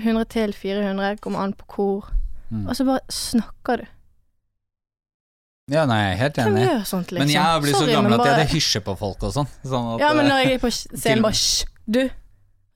[0.00, 2.14] 100 til 400, kommer an på hvor,
[2.50, 2.62] Mm.
[2.68, 3.86] og så bare snakker du.
[5.68, 6.62] Ja, nei, jeg er helt Hvem enig.
[6.68, 7.18] gjør sånt, liksom?
[7.26, 8.20] Men jeg har blitt så gammel bare...
[8.22, 9.48] at jeg hadde hysje på folk og sånn.
[9.68, 11.66] sånn Ja, men eh, når jeg er på scenen, bare Hysj!
[11.84, 12.00] Du!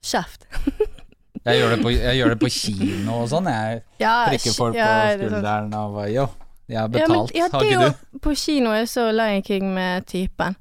[0.05, 0.45] Kjeft.
[1.47, 3.49] jeg, gjør det på, jeg gjør det på kino og sånn.
[3.49, 6.27] Jeg Ja, prikker folk ja, på er skulderen og bare Yo,
[6.69, 8.19] jeg har Ja, men, betalt, ja, har ikke du?
[8.27, 10.53] På kino er så Lion King med typen,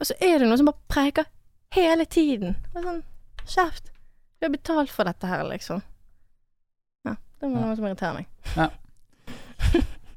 [0.00, 1.30] og så er det noen som bare preker
[1.74, 2.56] hele tiden.
[2.74, 3.02] Og sånn,
[3.50, 3.90] Kjeft.
[4.40, 5.80] Du har betalt for dette her, liksom.
[7.06, 7.60] Ja, det Ja.
[7.60, 8.26] noe som irriterer meg.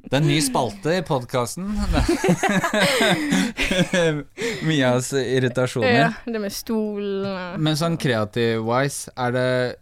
[0.03, 1.71] Det er en ny spalte i podkasten.
[4.63, 5.89] Mias irritasjoner.
[5.89, 9.75] Ja, det med stolen Men sånn kreativ-wise, er det,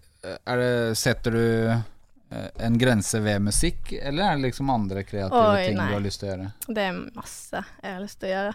[0.46, 5.42] er det Setter du eh, en grense ved musikk, eller er det liksom andre kreative
[5.58, 5.88] Oi, ting nei.
[5.90, 6.52] du har lyst til å gjøre?
[6.70, 8.54] Det er masse jeg har lyst til å gjøre.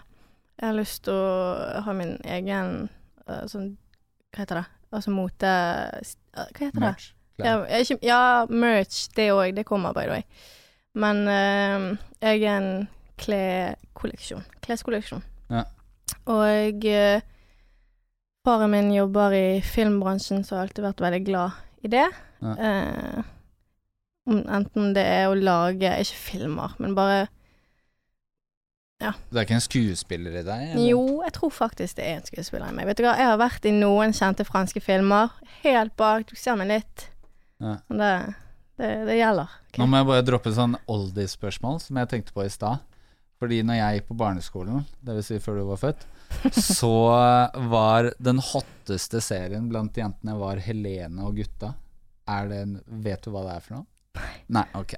[0.57, 2.71] Jeg har lyst til å ha min egen
[3.29, 3.69] øh, sånn
[4.33, 4.65] Hva heter det?
[4.95, 5.53] Altså mote...
[6.33, 6.83] Hva heter det?
[6.83, 7.13] Merch?
[7.37, 9.53] Ja, jeg er ikke, ja merch, det òg.
[9.55, 10.23] Det kommer, by the way.
[10.97, 12.87] Men øh, egen
[13.21, 14.45] klekolleksjon.
[14.65, 15.23] Kleskolleksjon.
[15.53, 15.63] Ja.
[16.27, 17.21] Og uh,
[18.47, 22.05] faren min jobber i filmbransjen, så har jeg alltid vært veldig glad i det.
[22.41, 22.53] Ja.
[22.57, 23.33] Uh,
[24.27, 27.27] enten det er å lage, ikke filmer, men bare
[28.97, 30.71] Det er ikke en skuespiller i deg?
[30.71, 30.87] eller?
[30.89, 32.87] Jo, jeg tror faktisk det er en skuespiller i meg.
[32.89, 35.35] Vet du hva, jeg har vært i noen kjente franske filmer.
[35.61, 37.07] Helt bak, du ser meg litt.
[37.61, 37.75] Ja.
[37.89, 38.11] Det,
[38.81, 39.53] det, det gjelder.
[39.67, 39.81] Okay.
[39.83, 42.81] Nå må jeg bare droppe sånn oldie-spørsmål som jeg tenkte på i stad.
[43.37, 45.29] Fordi når jeg gikk på barneskolen, dvs.
[45.29, 46.07] Si før du var født,
[46.79, 46.93] så
[47.69, 51.75] var den hotteste serien blant jentene var Helene og gutta.
[52.27, 52.73] Er det en,
[53.05, 53.87] vet du hva det er for noe?
[54.53, 54.95] Nei, ok.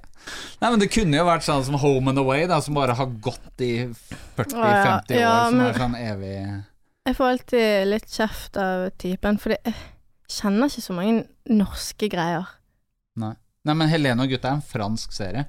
[0.60, 3.12] Nei, men det kunne jo vært sånn som Home and Away, da, som bare har
[3.22, 3.72] gått i
[4.38, 4.96] 40-50 Å, ja.
[4.96, 6.34] år, Ja, som er sånn evig
[7.08, 9.76] Jeg får alltid litt kjeft av typen, for jeg
[10.30, 12.52] kjenner ikke så mange norske greier.
[13.20, 13.34] Nei.
[13.66, 15.44] Nei, men Helene og gutta er en fransk serie.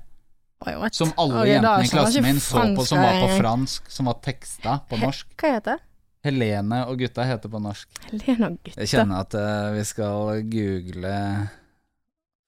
[0.61, 0.93] What?
[0.93, 4.19] Som alle okay, jentene i klassen min så på som var på fransk, som var
[4.21, 5.31] teksta på norsk.
[5.39, 5.87] Hva heter det?
[6.27, 8.01] Helene og gutta heter på norsk.
[8.11, 8.77] Helene og gutta.
[8.83, 11.15] Jeg kjenner at uh, vi skal google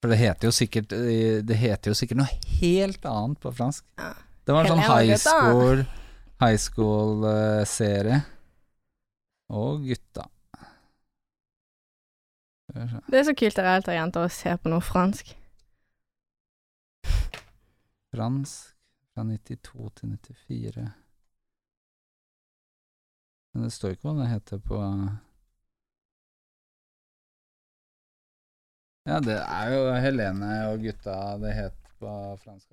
[0.03, 3.85] For det heter jo sikkert eh, Det heter jo sikkert noe helt annet på fransk.
[3.95, 4.09] Ja.
[4.43, 5.85] Det var en sånn high school
[6.43, 8.17] High school-serie.
[9.53, 10.25] Og gutta.
[12.73, 15.31] Det er så kult av eldre jenter å se på noe fransk.
[18.11, 18.73] Fransk
[19.13, 20.87] fra 92 til 94.
[23.53, 24.81] Men det står ikke hva det heter på
[29.03, 32.69] Ja, det er jo Helene og gutta det het på fransk.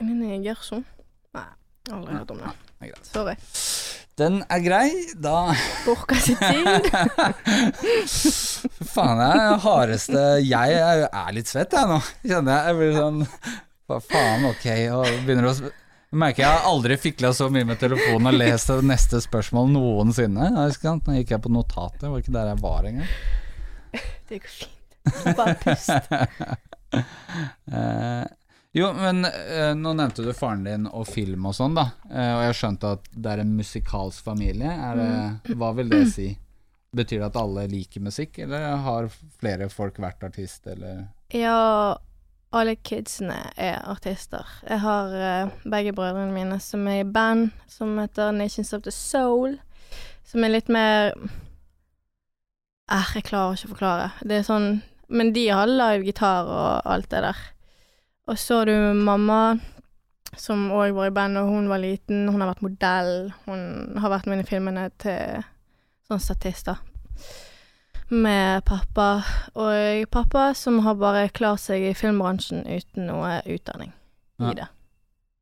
[0.00, 0.84] Helene Gerson?
[1.36, 1.50] Nei,
[1.92, 2.52] aldri hørt om det.
[2.80, 2.94] Det er.
[3.10, 3.34] Sorry.
[4.20, 4.88] Den er grei,
[5.24, 5.54] da
[5.86, 6.66] Borka sitt ting.
[8.92, 11.96] Faen, jeg er det hardeste Jeg er, litt svett, jeg nå.
[12.24, 12.62] Kjenner jeg.
[12.66, 13.18] Jeg blir sånn
[13.88, 14.66] Hva faen, ok.
[14.98, 15.54] Og begynner å
[16.12, 20.44] merker jeg har aldri fikla så mye med telefonen og lest det neste spørsmål noensinne.
[20.52, 20.68] Nå
[21.16, 23.10] gikk jeg på notatet, det var ikke der jeg var engang.
[24.28, 24.71] Det går fint.
[25.36, 25.90] Bare pust.
[27.72, 28.24] Eh,
[28.72, 31.86] jo, men uh, nå nevnte du faren din og film og sånn, da.
[32.08, 34.72] Uh, og jeg skjønte at det er en musikalsk familie.
[34.98, 36.30] Det, hva vil det si?
[36.96, 39.08] Betyr det at alle liker musikk, eller har
[39.40, 41.96] flere folk vært artist, eller Ja,
[42.52, 44.48] alle kidsene er artister.
[44.68, 48.92] Jeg har uh, begge brødrene mine som er i band som heter Nations of the
[48.92, 49.56] Soul.
[50.28, 51.16] Som er litt mer
[52.92, 54.08] Eh, jeg klarer ikke å forklare.
[54.26, 54.70] Det er sånn
[55.12, 57.36] Men de har live gitar og alt det der.
[58.30, 59.58] Og så har du mamma,
[60.38, 62.26] som òg var i band da hun var liten.
[62.32, 63.14] Hun har vært modell.
[63.44, 65.42] Hun har vært med i filmene til
[66.08, 66.78] sånn statister.
[68.12, 69.22] Med pappa.
[69.56, 73.92] Og pappa som har bare klart seg i filmbransjen uten noe utdanning
[74.40, 74.50] Ja.
[74.50, 74.68] i det.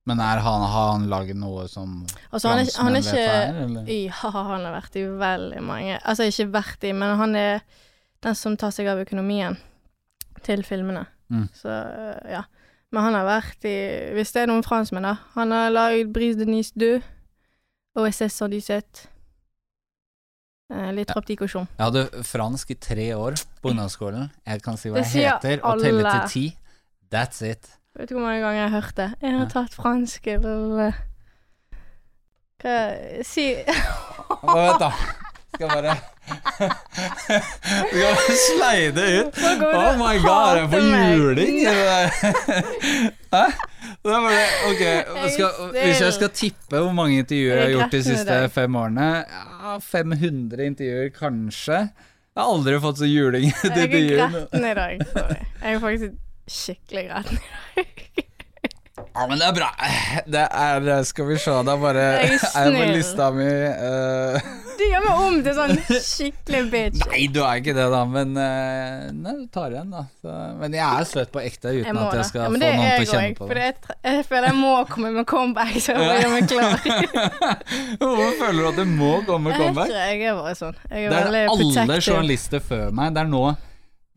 [0.07, 3.91] Men er han, har han laget noe som Altså, han er, han er ikke er?
[3.93, 7.61] Ja, han har vært i veldig mange Altså, ikke vært i, men han er
[8.25, 9.57] den som tar seg av økonomien
[10.45, 11.07] til filmene.
[11.31, 11.47] Mm.
[11.57, 12.43] Så, øh, ja.
[12.91, 13.77] Men han har vært i
[14.17, 15.15] Hvis det er noen franskmenn, da.
[15.37, 16.99] Han har laget Brise de Nice 2,
[18.01, 19.07] OSS 117.
[20.71, 21.67] Eh, litt Ja.
[21.79, 24.31] Jeg hadde fransk i tre år på ungdomsskolen.
[24.47, 26.57] Jeg kan si hva Det jeg heter, og telle til ti.
[27.11, 27.67] That's it.
[27.97, 29.15] Vet du hvor mange ganger jeg har hørt det?
[29.21, 30.93] Jeg har tatt fransk eller
[32.61, 32.77] Hva
[33.25, 34.93] Si vet da?
[35.55, 35.97] Skal bare
[36.31, 39.41] Skal bare sleide ut.
[39.71, 41.57] Oh my god, er jeg får juling?
[43.35, 43.45] Hæ?
[44.01, 44.83] Det er bare, ok,
[45.35, 48.39] skal, Hvis jeg skal tippe hvor mange intervjuer jeg har gjort de er i siste
[48.55, 51.79] fem årene ja, 500 intervjuer, kanskje.
[52.31, 55.05] Jeg har aldri fått så juling til Jeg er gretten i dag.
[55.61, 56.19] Jeg er faktisk
[56.51, 58.27] skikkelig gretten i dag.
[59.15, 59.69] Ja, men det er bra.
[60.31, 64.51] Det er Skal vi se, da bare Jeg er er på lista mi eh,
[64.81, 67.01] Du gjør meg om til sånn skikkelig bitch.
[67.11, 70.07] Nei, du er ikke det, da, men eh, Nei, du tar igjen, da.
[70.23, 72.61] Så, men jeg er søt på ekte uten Jeg må at jeg skal Ja, få
[72.63, 73.57] noen til å kjenne jeg, på det.
[73.61, 76.73] det er jeg føler jeg må komme med comeback, så jeg må gjøre meg klar.
[78.01, 79.93] Hvorfor føler du at du må komme med comeback?
[79.93, 80.79] Jeg, jeg er bare sånn.
[80.89, 81.99] Jeg er Det er alle protective.
[82.09, 83.13] journalister før meg.
[83.19, 83.43] Det er nå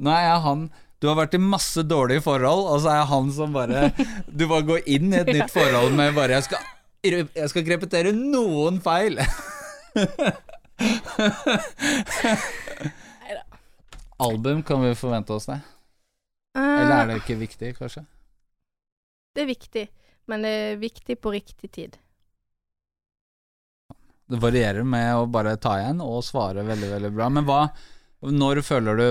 [0.04, 0.64] Nå er jeg han
[1.04, 3.90] Du har vært i masse dårlige forhold, og så er jeg han som bare
[4.40, 6.64] Du bare går inn i et nytt forhold med bare Jeg skal,
[7.04, 9.20] jeg skal repetere noen feil.
[13.24, 13.44] Neida.
[14.18, 15.60] Album, kan vi forvente oss det?
[16.58, 18.06] Eh, Eller er det ikke viktig, kanskje?
[19.34, 19.88] Det er viktig,
[20.30, 21.98] men det er viktig på riktig tid.
[24.30, 27.30] Det varierer med å bare ta igjen og svare veldig, veldig bra.
[27.30, 27.62] Men hva
[28.24, 29.04] Når føler du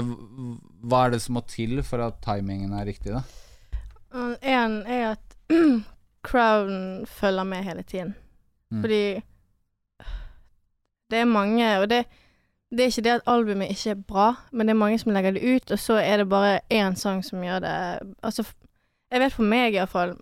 [0.89, 3.23] Hva er det som må til for at timingen er riktig, da?
[4.41, 5.37] Én er at
[6.29, 8.15] crowden følger med hele tiden.
[8.73, 8.81] Mm.
[8.81, 9.03] Fordi
[11.13, 12.01] det er mange, og det,
[12.73, 15.37] det er ikke det at albumet ikke er bra, men det er mange som legger
[15.37, 17.75] det ut, og så er det bare én sang som gjør det
[18.25, 18.47] Altså,
[19.13, 20.15] jeg vet for meg iallfall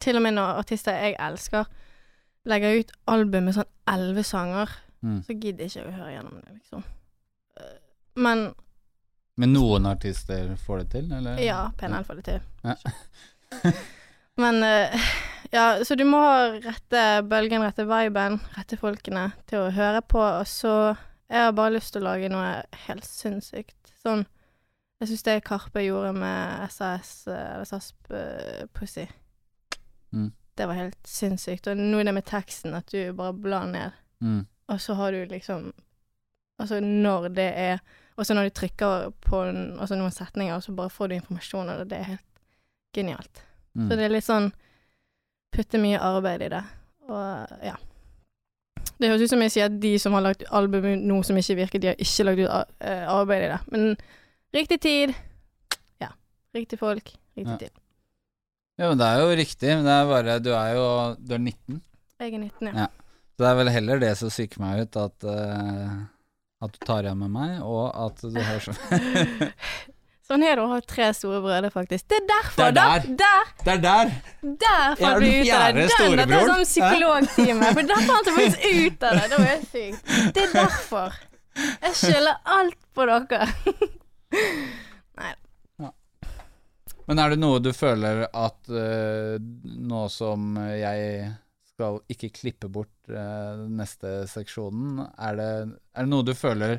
[0.00, 1.64] Til og med når artister jeg elsker,
[2.46, 4.70] legger ut album med sånn elleve sanger,
[5.04, 5.18] Mm.
[5.22, 6.82] så gidder jeg ikke å høre gjennom det, liksom.
[7.60, 7.74] Eh,
[8.16, 8.54] Men
[9.36, 11.36] Men noen artister får det til, eller?
[11.44, 12.40] Ja, PNL får det til.
[12.64, 12.74] Ja.
[14.36, 15.00] Men eh,
[15.50, 20.20] ja, så du må ha rette bølgen, rette viben, rette folkene til å høre på,
[20.20, 22.50] og så Jeg har bare lyst til å lage noe
[22.86, 23.88] helt sinnssykt.
[24.02, 24.20] Sånn
[25.00, 29.06] Jeg syns det Karpe gjorde med SAS, eh, eller SASP eh, Pussy,
[30.14, 30.30] Mm.
[30.56, 31.66] det var helt sinnssykt.
[31.66, 34.46] Og nå er det med teksten, at du bare blar ned, Mm.
[34.68, 35.72] og så har du liksom
[36.58, 37.78] Altså når det er
[38.16, 41.68] Og så når du trykker på en, altså noen setninger, så bare får du informasjon,
[41.68, 42.24] og det er helt
[42.94, 43.42] genialt.
[43.76, 43.88] Mm.
[43.90, 44.52] Så det er litt sånn
[45.56, 46.62] Putte mye arbeid i det.
[47.08, 47.76] Og ja.
[48.98, 51.56] Det høres ut som jeg sier at de som har lagt album nå som ikke
[51.62, 52.50] virker, de har ikke lagt ut
[52.84, 53.58] eh, arbeid i det.
[53.72, 53.96] Men
[54.56, 55.14] riktig tid
[56.02, 56.10] Ja.
[56.56, 57.56] riktig folk, riktig Ja.
[57.56, 57.70] tid.
[58.78, 59.68] Ja, men det er jo riktig.
[59.76, 60.86] Men det er bare Du er jo
[61.20, 61.80] Du er 19.
[62.20, 62.72] Jeg er 19, ja.
[62.84, 62.86] Ja.
[63.36, 66.04] Så det er vel heller det som psyker meg ut, at uh,
[66.64, 68.72] At du tar igjen med meg, og at du har så
[70.26, 72.08] Sånn er det å ha tre store brødre, faktisk.
[72.10, 73.04] Det er derfor, Det er der!
[73.20, 73.44] der.
[73.62, 73.74] Der!
[73.74, 74.10] Er der!
[74.42, 75.84] Der er fant vi ut av det.
[75.92, 77.68] Den, dette er sånn psykologtime.
[77.76, 79.28] For der fant jeg faktisk ut av det.
[79.30, 80.10] Det var helt sykt.
[80.34, 81.20] Det er derfor.
[81.56, 83.46] Jeg skylder alt på dere.
[87.06, 91.30] Men er det noe du føler at uh, nå som jeg
[91.76, 95.50] skal ikke klippe bort eh, neste seksjonen, er det,
[95.92, 96.78] er det noe du føler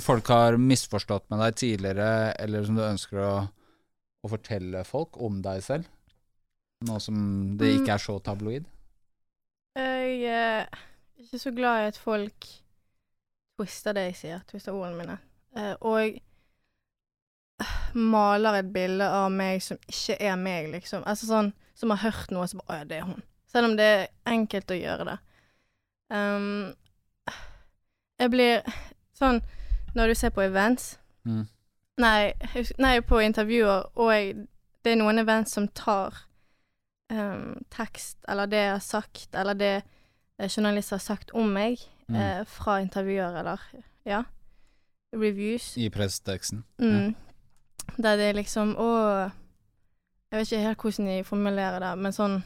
[0.00, 3.34] folk har misforstått med deg tidligere, eller som du ønsker å,
[4.24, 5.88] å fortelle folk om deg selv?
[6.88, 7.18] Nå som
[7.58, 8.68] det ikke er så tabloid?
[9.78, 12.48] Jeg eh, er ikke så glad i at folk
[13.58, 15.16] twister det jeg sier, twister ordene mine.
[15.58, 16.18] Eh, og
[17.62, 21.04] eh, maler et bilde av meg som ikke er meg, liksom.
[21.04, 23.26] Altså sånn som har hørt noe, så bare Å ja, det er hun.
[23.48, 25.18] Selv om det er enkelt å gjøre det.
[26.12, 26.74] Um,
[28.18, 28.62] jeg blir
[29.18, 29.42] sånn
[29.94, 30.94] Når du ser på events
[31.28, 31.42] Mm.
[32.00, 32.32] Nei,
[32.78, 34.46] nei, på intervjuer, og jeg,
[34.84, 36.14] det er noen events som tar
[37.12, 39.72] um, tekst, eller det jeg har sagt, eller det
[40.38, 42.16] eh, journalister har sagt om meg, Mm.
[42.16, 43.60] eh, fra intervjuer, eller
[44.08, 44.22] ja,
[45.12, 45.74] reviews.
[45.76, 46.62] I presseteksten?
[46.80, 47.14] Mm.
[47.98, 48.88] Der det er liksom Å
[50.30, 52.38] Jeg vet ikke helt hvordan de formulerer det, men sånn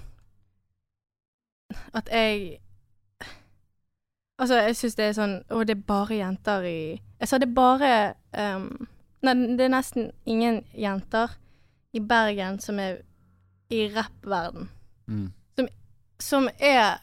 [1.93, 2.59] At jeg
[4.41, 6.81] Altså, jeg syns det er sånn Å, det er bare jenter i
[7.21, 7.93] Jeg sa det er bare
[8.35, 8.67] um,
[9.23, 11.37] Nei, det er nesten ingen jenter
[11.95, 13.03] i Bergen som er
[13.71, 14.69] i rappverden.
[15.07, 15.29] Mm.
[16.19, 16.99] Som er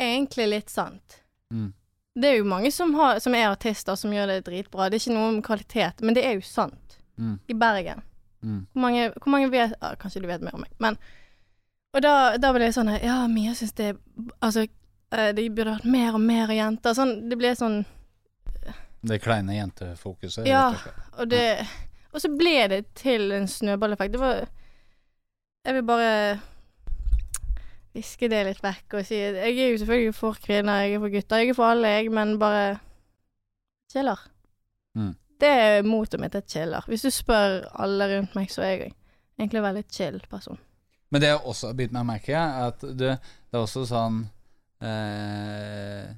[0.00, 1.18] egentlig litt sant.
[1.52, 1.72] Mm.
[2.14, 4.88] Det er jo mange som, har, som er artister som gjør det dritbra.
[4.88, 6.96] Det er ikke noe om kvalitet, men det er jo sant.
[7.18, 7.36] Mm.
[7.46, 8.02] I Bergen.
[8.40, 8.60] Mm.
[8.72, 10.98] Hvor mange, hvor mange vet ah, Kanskje du vet mer om meg, men
[11.94, 13.92] Og da, da ble det sånn Ja, Mia syns det
[14.42, 14.66] Altså,
[15.10, 16.94] det burde vært mer og mer jenter.
[16.96, 17.84] Sånn, det ble sånn
[19.04, 20.72] Det kleine jentefokuset, Ja.
[21.18, 21.66] og det
[22.14, 24.12] Og så ble det til en snøballeffekt.
[24.16, 24.44] Det var
[25.64, 26.40] Jeg vil bare
[27.94, 31.14] viske det litt vekk og si Jeg er jo selvfølgelig for kvinner, jeg er for
[31.14, 32.78] gutter, jeg er for alle, jeg, men bare
[33.92, 34.18] chiller.
[34.98, 35.12] Mm.
[35.40, 36.82] Det er motet mitt, er chiller.
[36.90, 38.92] Hvis du spør alle rundt meg, så er jeg
[39.38, 40.58] egentlig en veldig chill person.
[41.14, 44.24] Men det jeg også har bitt meg merke er at det, det er også sånn
[44.82, 46.08] eh,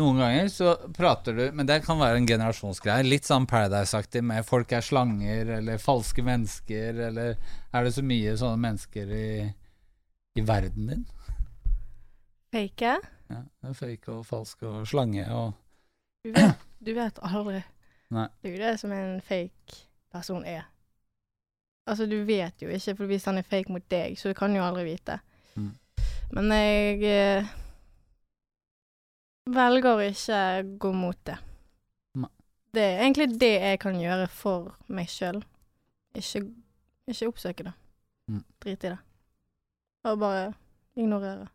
[0.00, 3.04] Noen ganger så prater du Men det kan være en generasjonsgreie.
[3.04, 8.32] Litt sånn Paradise-aktig med folk er slanger, eller falske mennesker, eller Er det så mye
[8.40, 9.28] sånne mennesker i,
[10.40, 11.04] i verden din?
[12.56, 12.96] Fake?
[13.28, 15.52] Ja, det fake og falsk og slange og
[16.24, 17.60] Du vet, du vet aldri.
[18.16, 18.30] Nei.
[18.40, 20.71] Det er jo det som en fake person er.
[21.86, 24.54] Altså, du vet jo ikke, for hvis han er fake mot deg, så du kan
[24.54, 25.18] jo aldri vite.
[25.58, 25.72] Mm.
[26.32, 27.48] Men jeg eh,
[29.50, 30.42] velger å ikke
[30.80, 31.38] gå mot det.
[32.22, 32.28] Ne.
[32.72, 35.42] Det er egentlig det jeg kan gjøre for meg sjøl.
[36.14, 36.44] Ikke,
[37.10, 37.74] ikke oppsøke det.
[38.30, 38.44] Mm.
[38.62, 39.00] Drit i det.
[40.06, 40.52] Og bare
[40.98, 41.48] ignorere.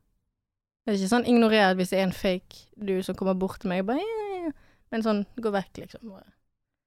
[0.84, 3.72] Det er ikke sånn ignorere hvis det er en fake du som kommer bort til
[3.72, 4.54] meg bare ja, ja, ja.
[4.94, 6.14] Men sånn, gå vekk, liksom.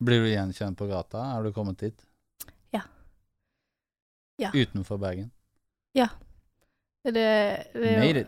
[0.01, 1.27] Blir du gjenkjent på gata?
[1.35, 2.07] Er du kommet dit?
[4.41, 4.49] Ja.
[4.49, 4.51] Ja.
[4.63, 5.31] Utenfor Bergen?
[7.05, 7.23] Det, det,
[7.75, 8.27] det, er jo- Made it.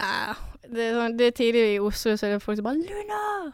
[0.00, 2.80] Nei, det, er sånn, det er tidlig i Oslo, så er det folk som bare
[2.80, 3.52] 'Luna!'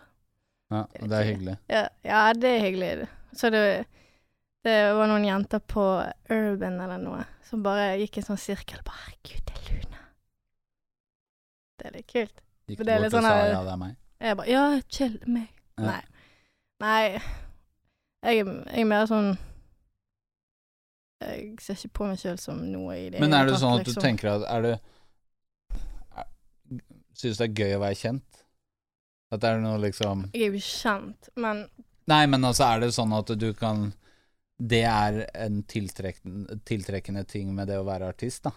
[0.71, 1.57] Ja, og det er hyggelig.
[1.71, 3.09] Ja, ja det er hyggelig.
[3.33, 3.63] Så det,
[4.65, 5.85] det var noen jenter på
[6.31, 8.81] Urban eller noe som bare gikk i en sånn sirkel.
[8.87, 10.05] Bare 'Herregud, det er Luna'.
[11.79, 12.41] Det er litt kult.
[12.69, 13.97] Gikk bort og sånn sa ja, det er meg.
[14.21, 15.53] Jeg bare 'Ja, chill, meg'.
[15.79, 15.85] Ja.
[15.85, 16.03] Nei.
[16.81, 17.21] Nei.
[18.23, 19.37] Jeg, jeg er mer sånn
[21.25, 23.87] Jeg ser ikke på meg sjøl som noe i det Men er det sånn at
[23.87, 24.03] du liksom.
[24.05, 24.75] tenker at Er det
[27.17, 28.43] Synes du det er gøy å være kjent?
[29.33, 31.65] At det er noe liksom Jeg er jo kjent, men
[32.07, 33.89] Nei, men altså er det sånn at du kan
[34.61, 38.53] Det er en tiltrekkende, tiltrekkende ting med det å være artist, da?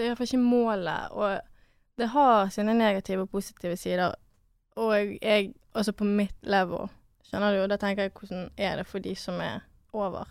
[0.00, 1.10] det er iallfall ikke målet.
[1.12, 1.40] Og
[2.00, 4.14] det har sine negative og positive sider.
[4.80, 6.88] Og jeg, altså på mitt level,
[7.30, 9.62] skjønner du, og da tenker jeg hvordan er det for de som er
[9.94, 10.26] over.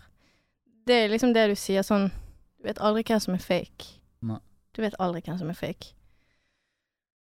[0.86, 2.08] Det er liksom det du sier sånn
[2.60, 3.96] Du vet aldri hvem som er fake.
[4.26, 4.36] Nei.
[4.76, 5.94] Du vet aldri hvem som er fake.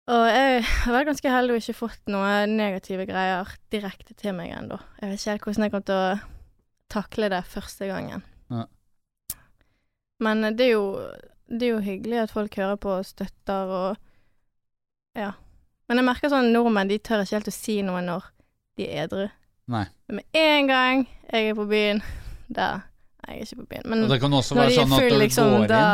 [0.06, 4.52] Og jeg har vært ganske heldig og ikke fått noen negative greier direkte til meg
[4.54, 4.78] ennå.
[5.00, 6.18] Jeg vet ikke helt hvordan jeg kommer til å
[6.94, 8.22] takle det første gangen.
[8.54, 8.64] Nei.
[10.22, 10.86] Men det er jo
[11.50, 15.32] det er jo hyggelig at folk hører på og støtter og Ja.
[15.88, 18.24] Men jeg merker sånn nordmenn, de tør ikke helt å si noe når
[18.78, 19.26] de er edru.
[19.72, 19.86] Nei.
[20.06, 22.02] Men med en gang jeg er på byen,
[22.46, 22.68] da
[23.26, 25.86] Nei, jeg er ikke på byen, men når de er sånn du liksom, da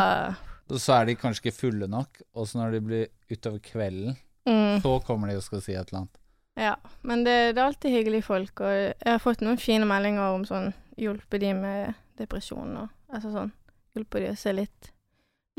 [0.81, 4.16] så er de kanskje ikke fulle nok, og så når de blir utover kvelden,
[4.49, 6.20] mm, så kommer de og skal si et eller annet.
[6.61, 6.75] Ja.
[7.03, 10.47] Men det, det er alltid hyggelige folk, og jeg har fått noen fine meldinger om
[10.49, 13.53] sånn Hjulpet de med depresjon og Altså sånn
[13.97, 14.91] Hjulpet de å se litt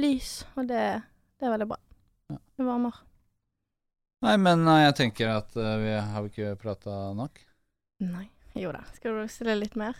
[0.01, 0.83] lys, og det,
[1.37, 1.77] det er veldig bra.
[2.33, 2.37] Ja.
[2.57, 2.95] Det varmer.
[4.25, 7.41] Nei, men eh, jeg tenker at eh, vi har ikke prata nok.
[8.11, 8.27] Nei.
[8.59, 8.83] Jo da.
[8.93, 9.97] Skal du roaste det litt mer?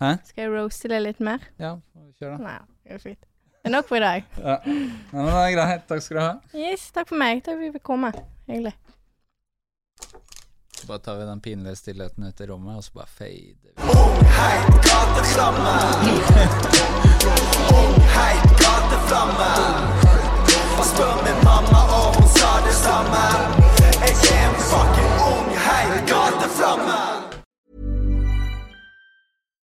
[0.00, 0.12] Hæ?
[0.28, 1.42] Skal jeg roaste det litt mer?
[1.60, 1.74] Ja,
[2.20, 2.38] kjør da.
[2.44, 3.26] Nei, det er fint.
[3.60, 4.28] Det er nok for i dag.
[4.46, 4.56] Ja.
[4.64, 4.76] Nei,
[5.12, 5.82] men det er greit.
[5.90, 6.30] Takk skal du ha.
[6.56, 7.42] Yes, takk for meg.
[7.44, 8.12] Takk for at vi fikk komme.
[8.48, 8.74] Hyggelig.
[10.80, 13.70] Så bare tar vi den pinlige stillheten ut i rommet, og så bare fader vi.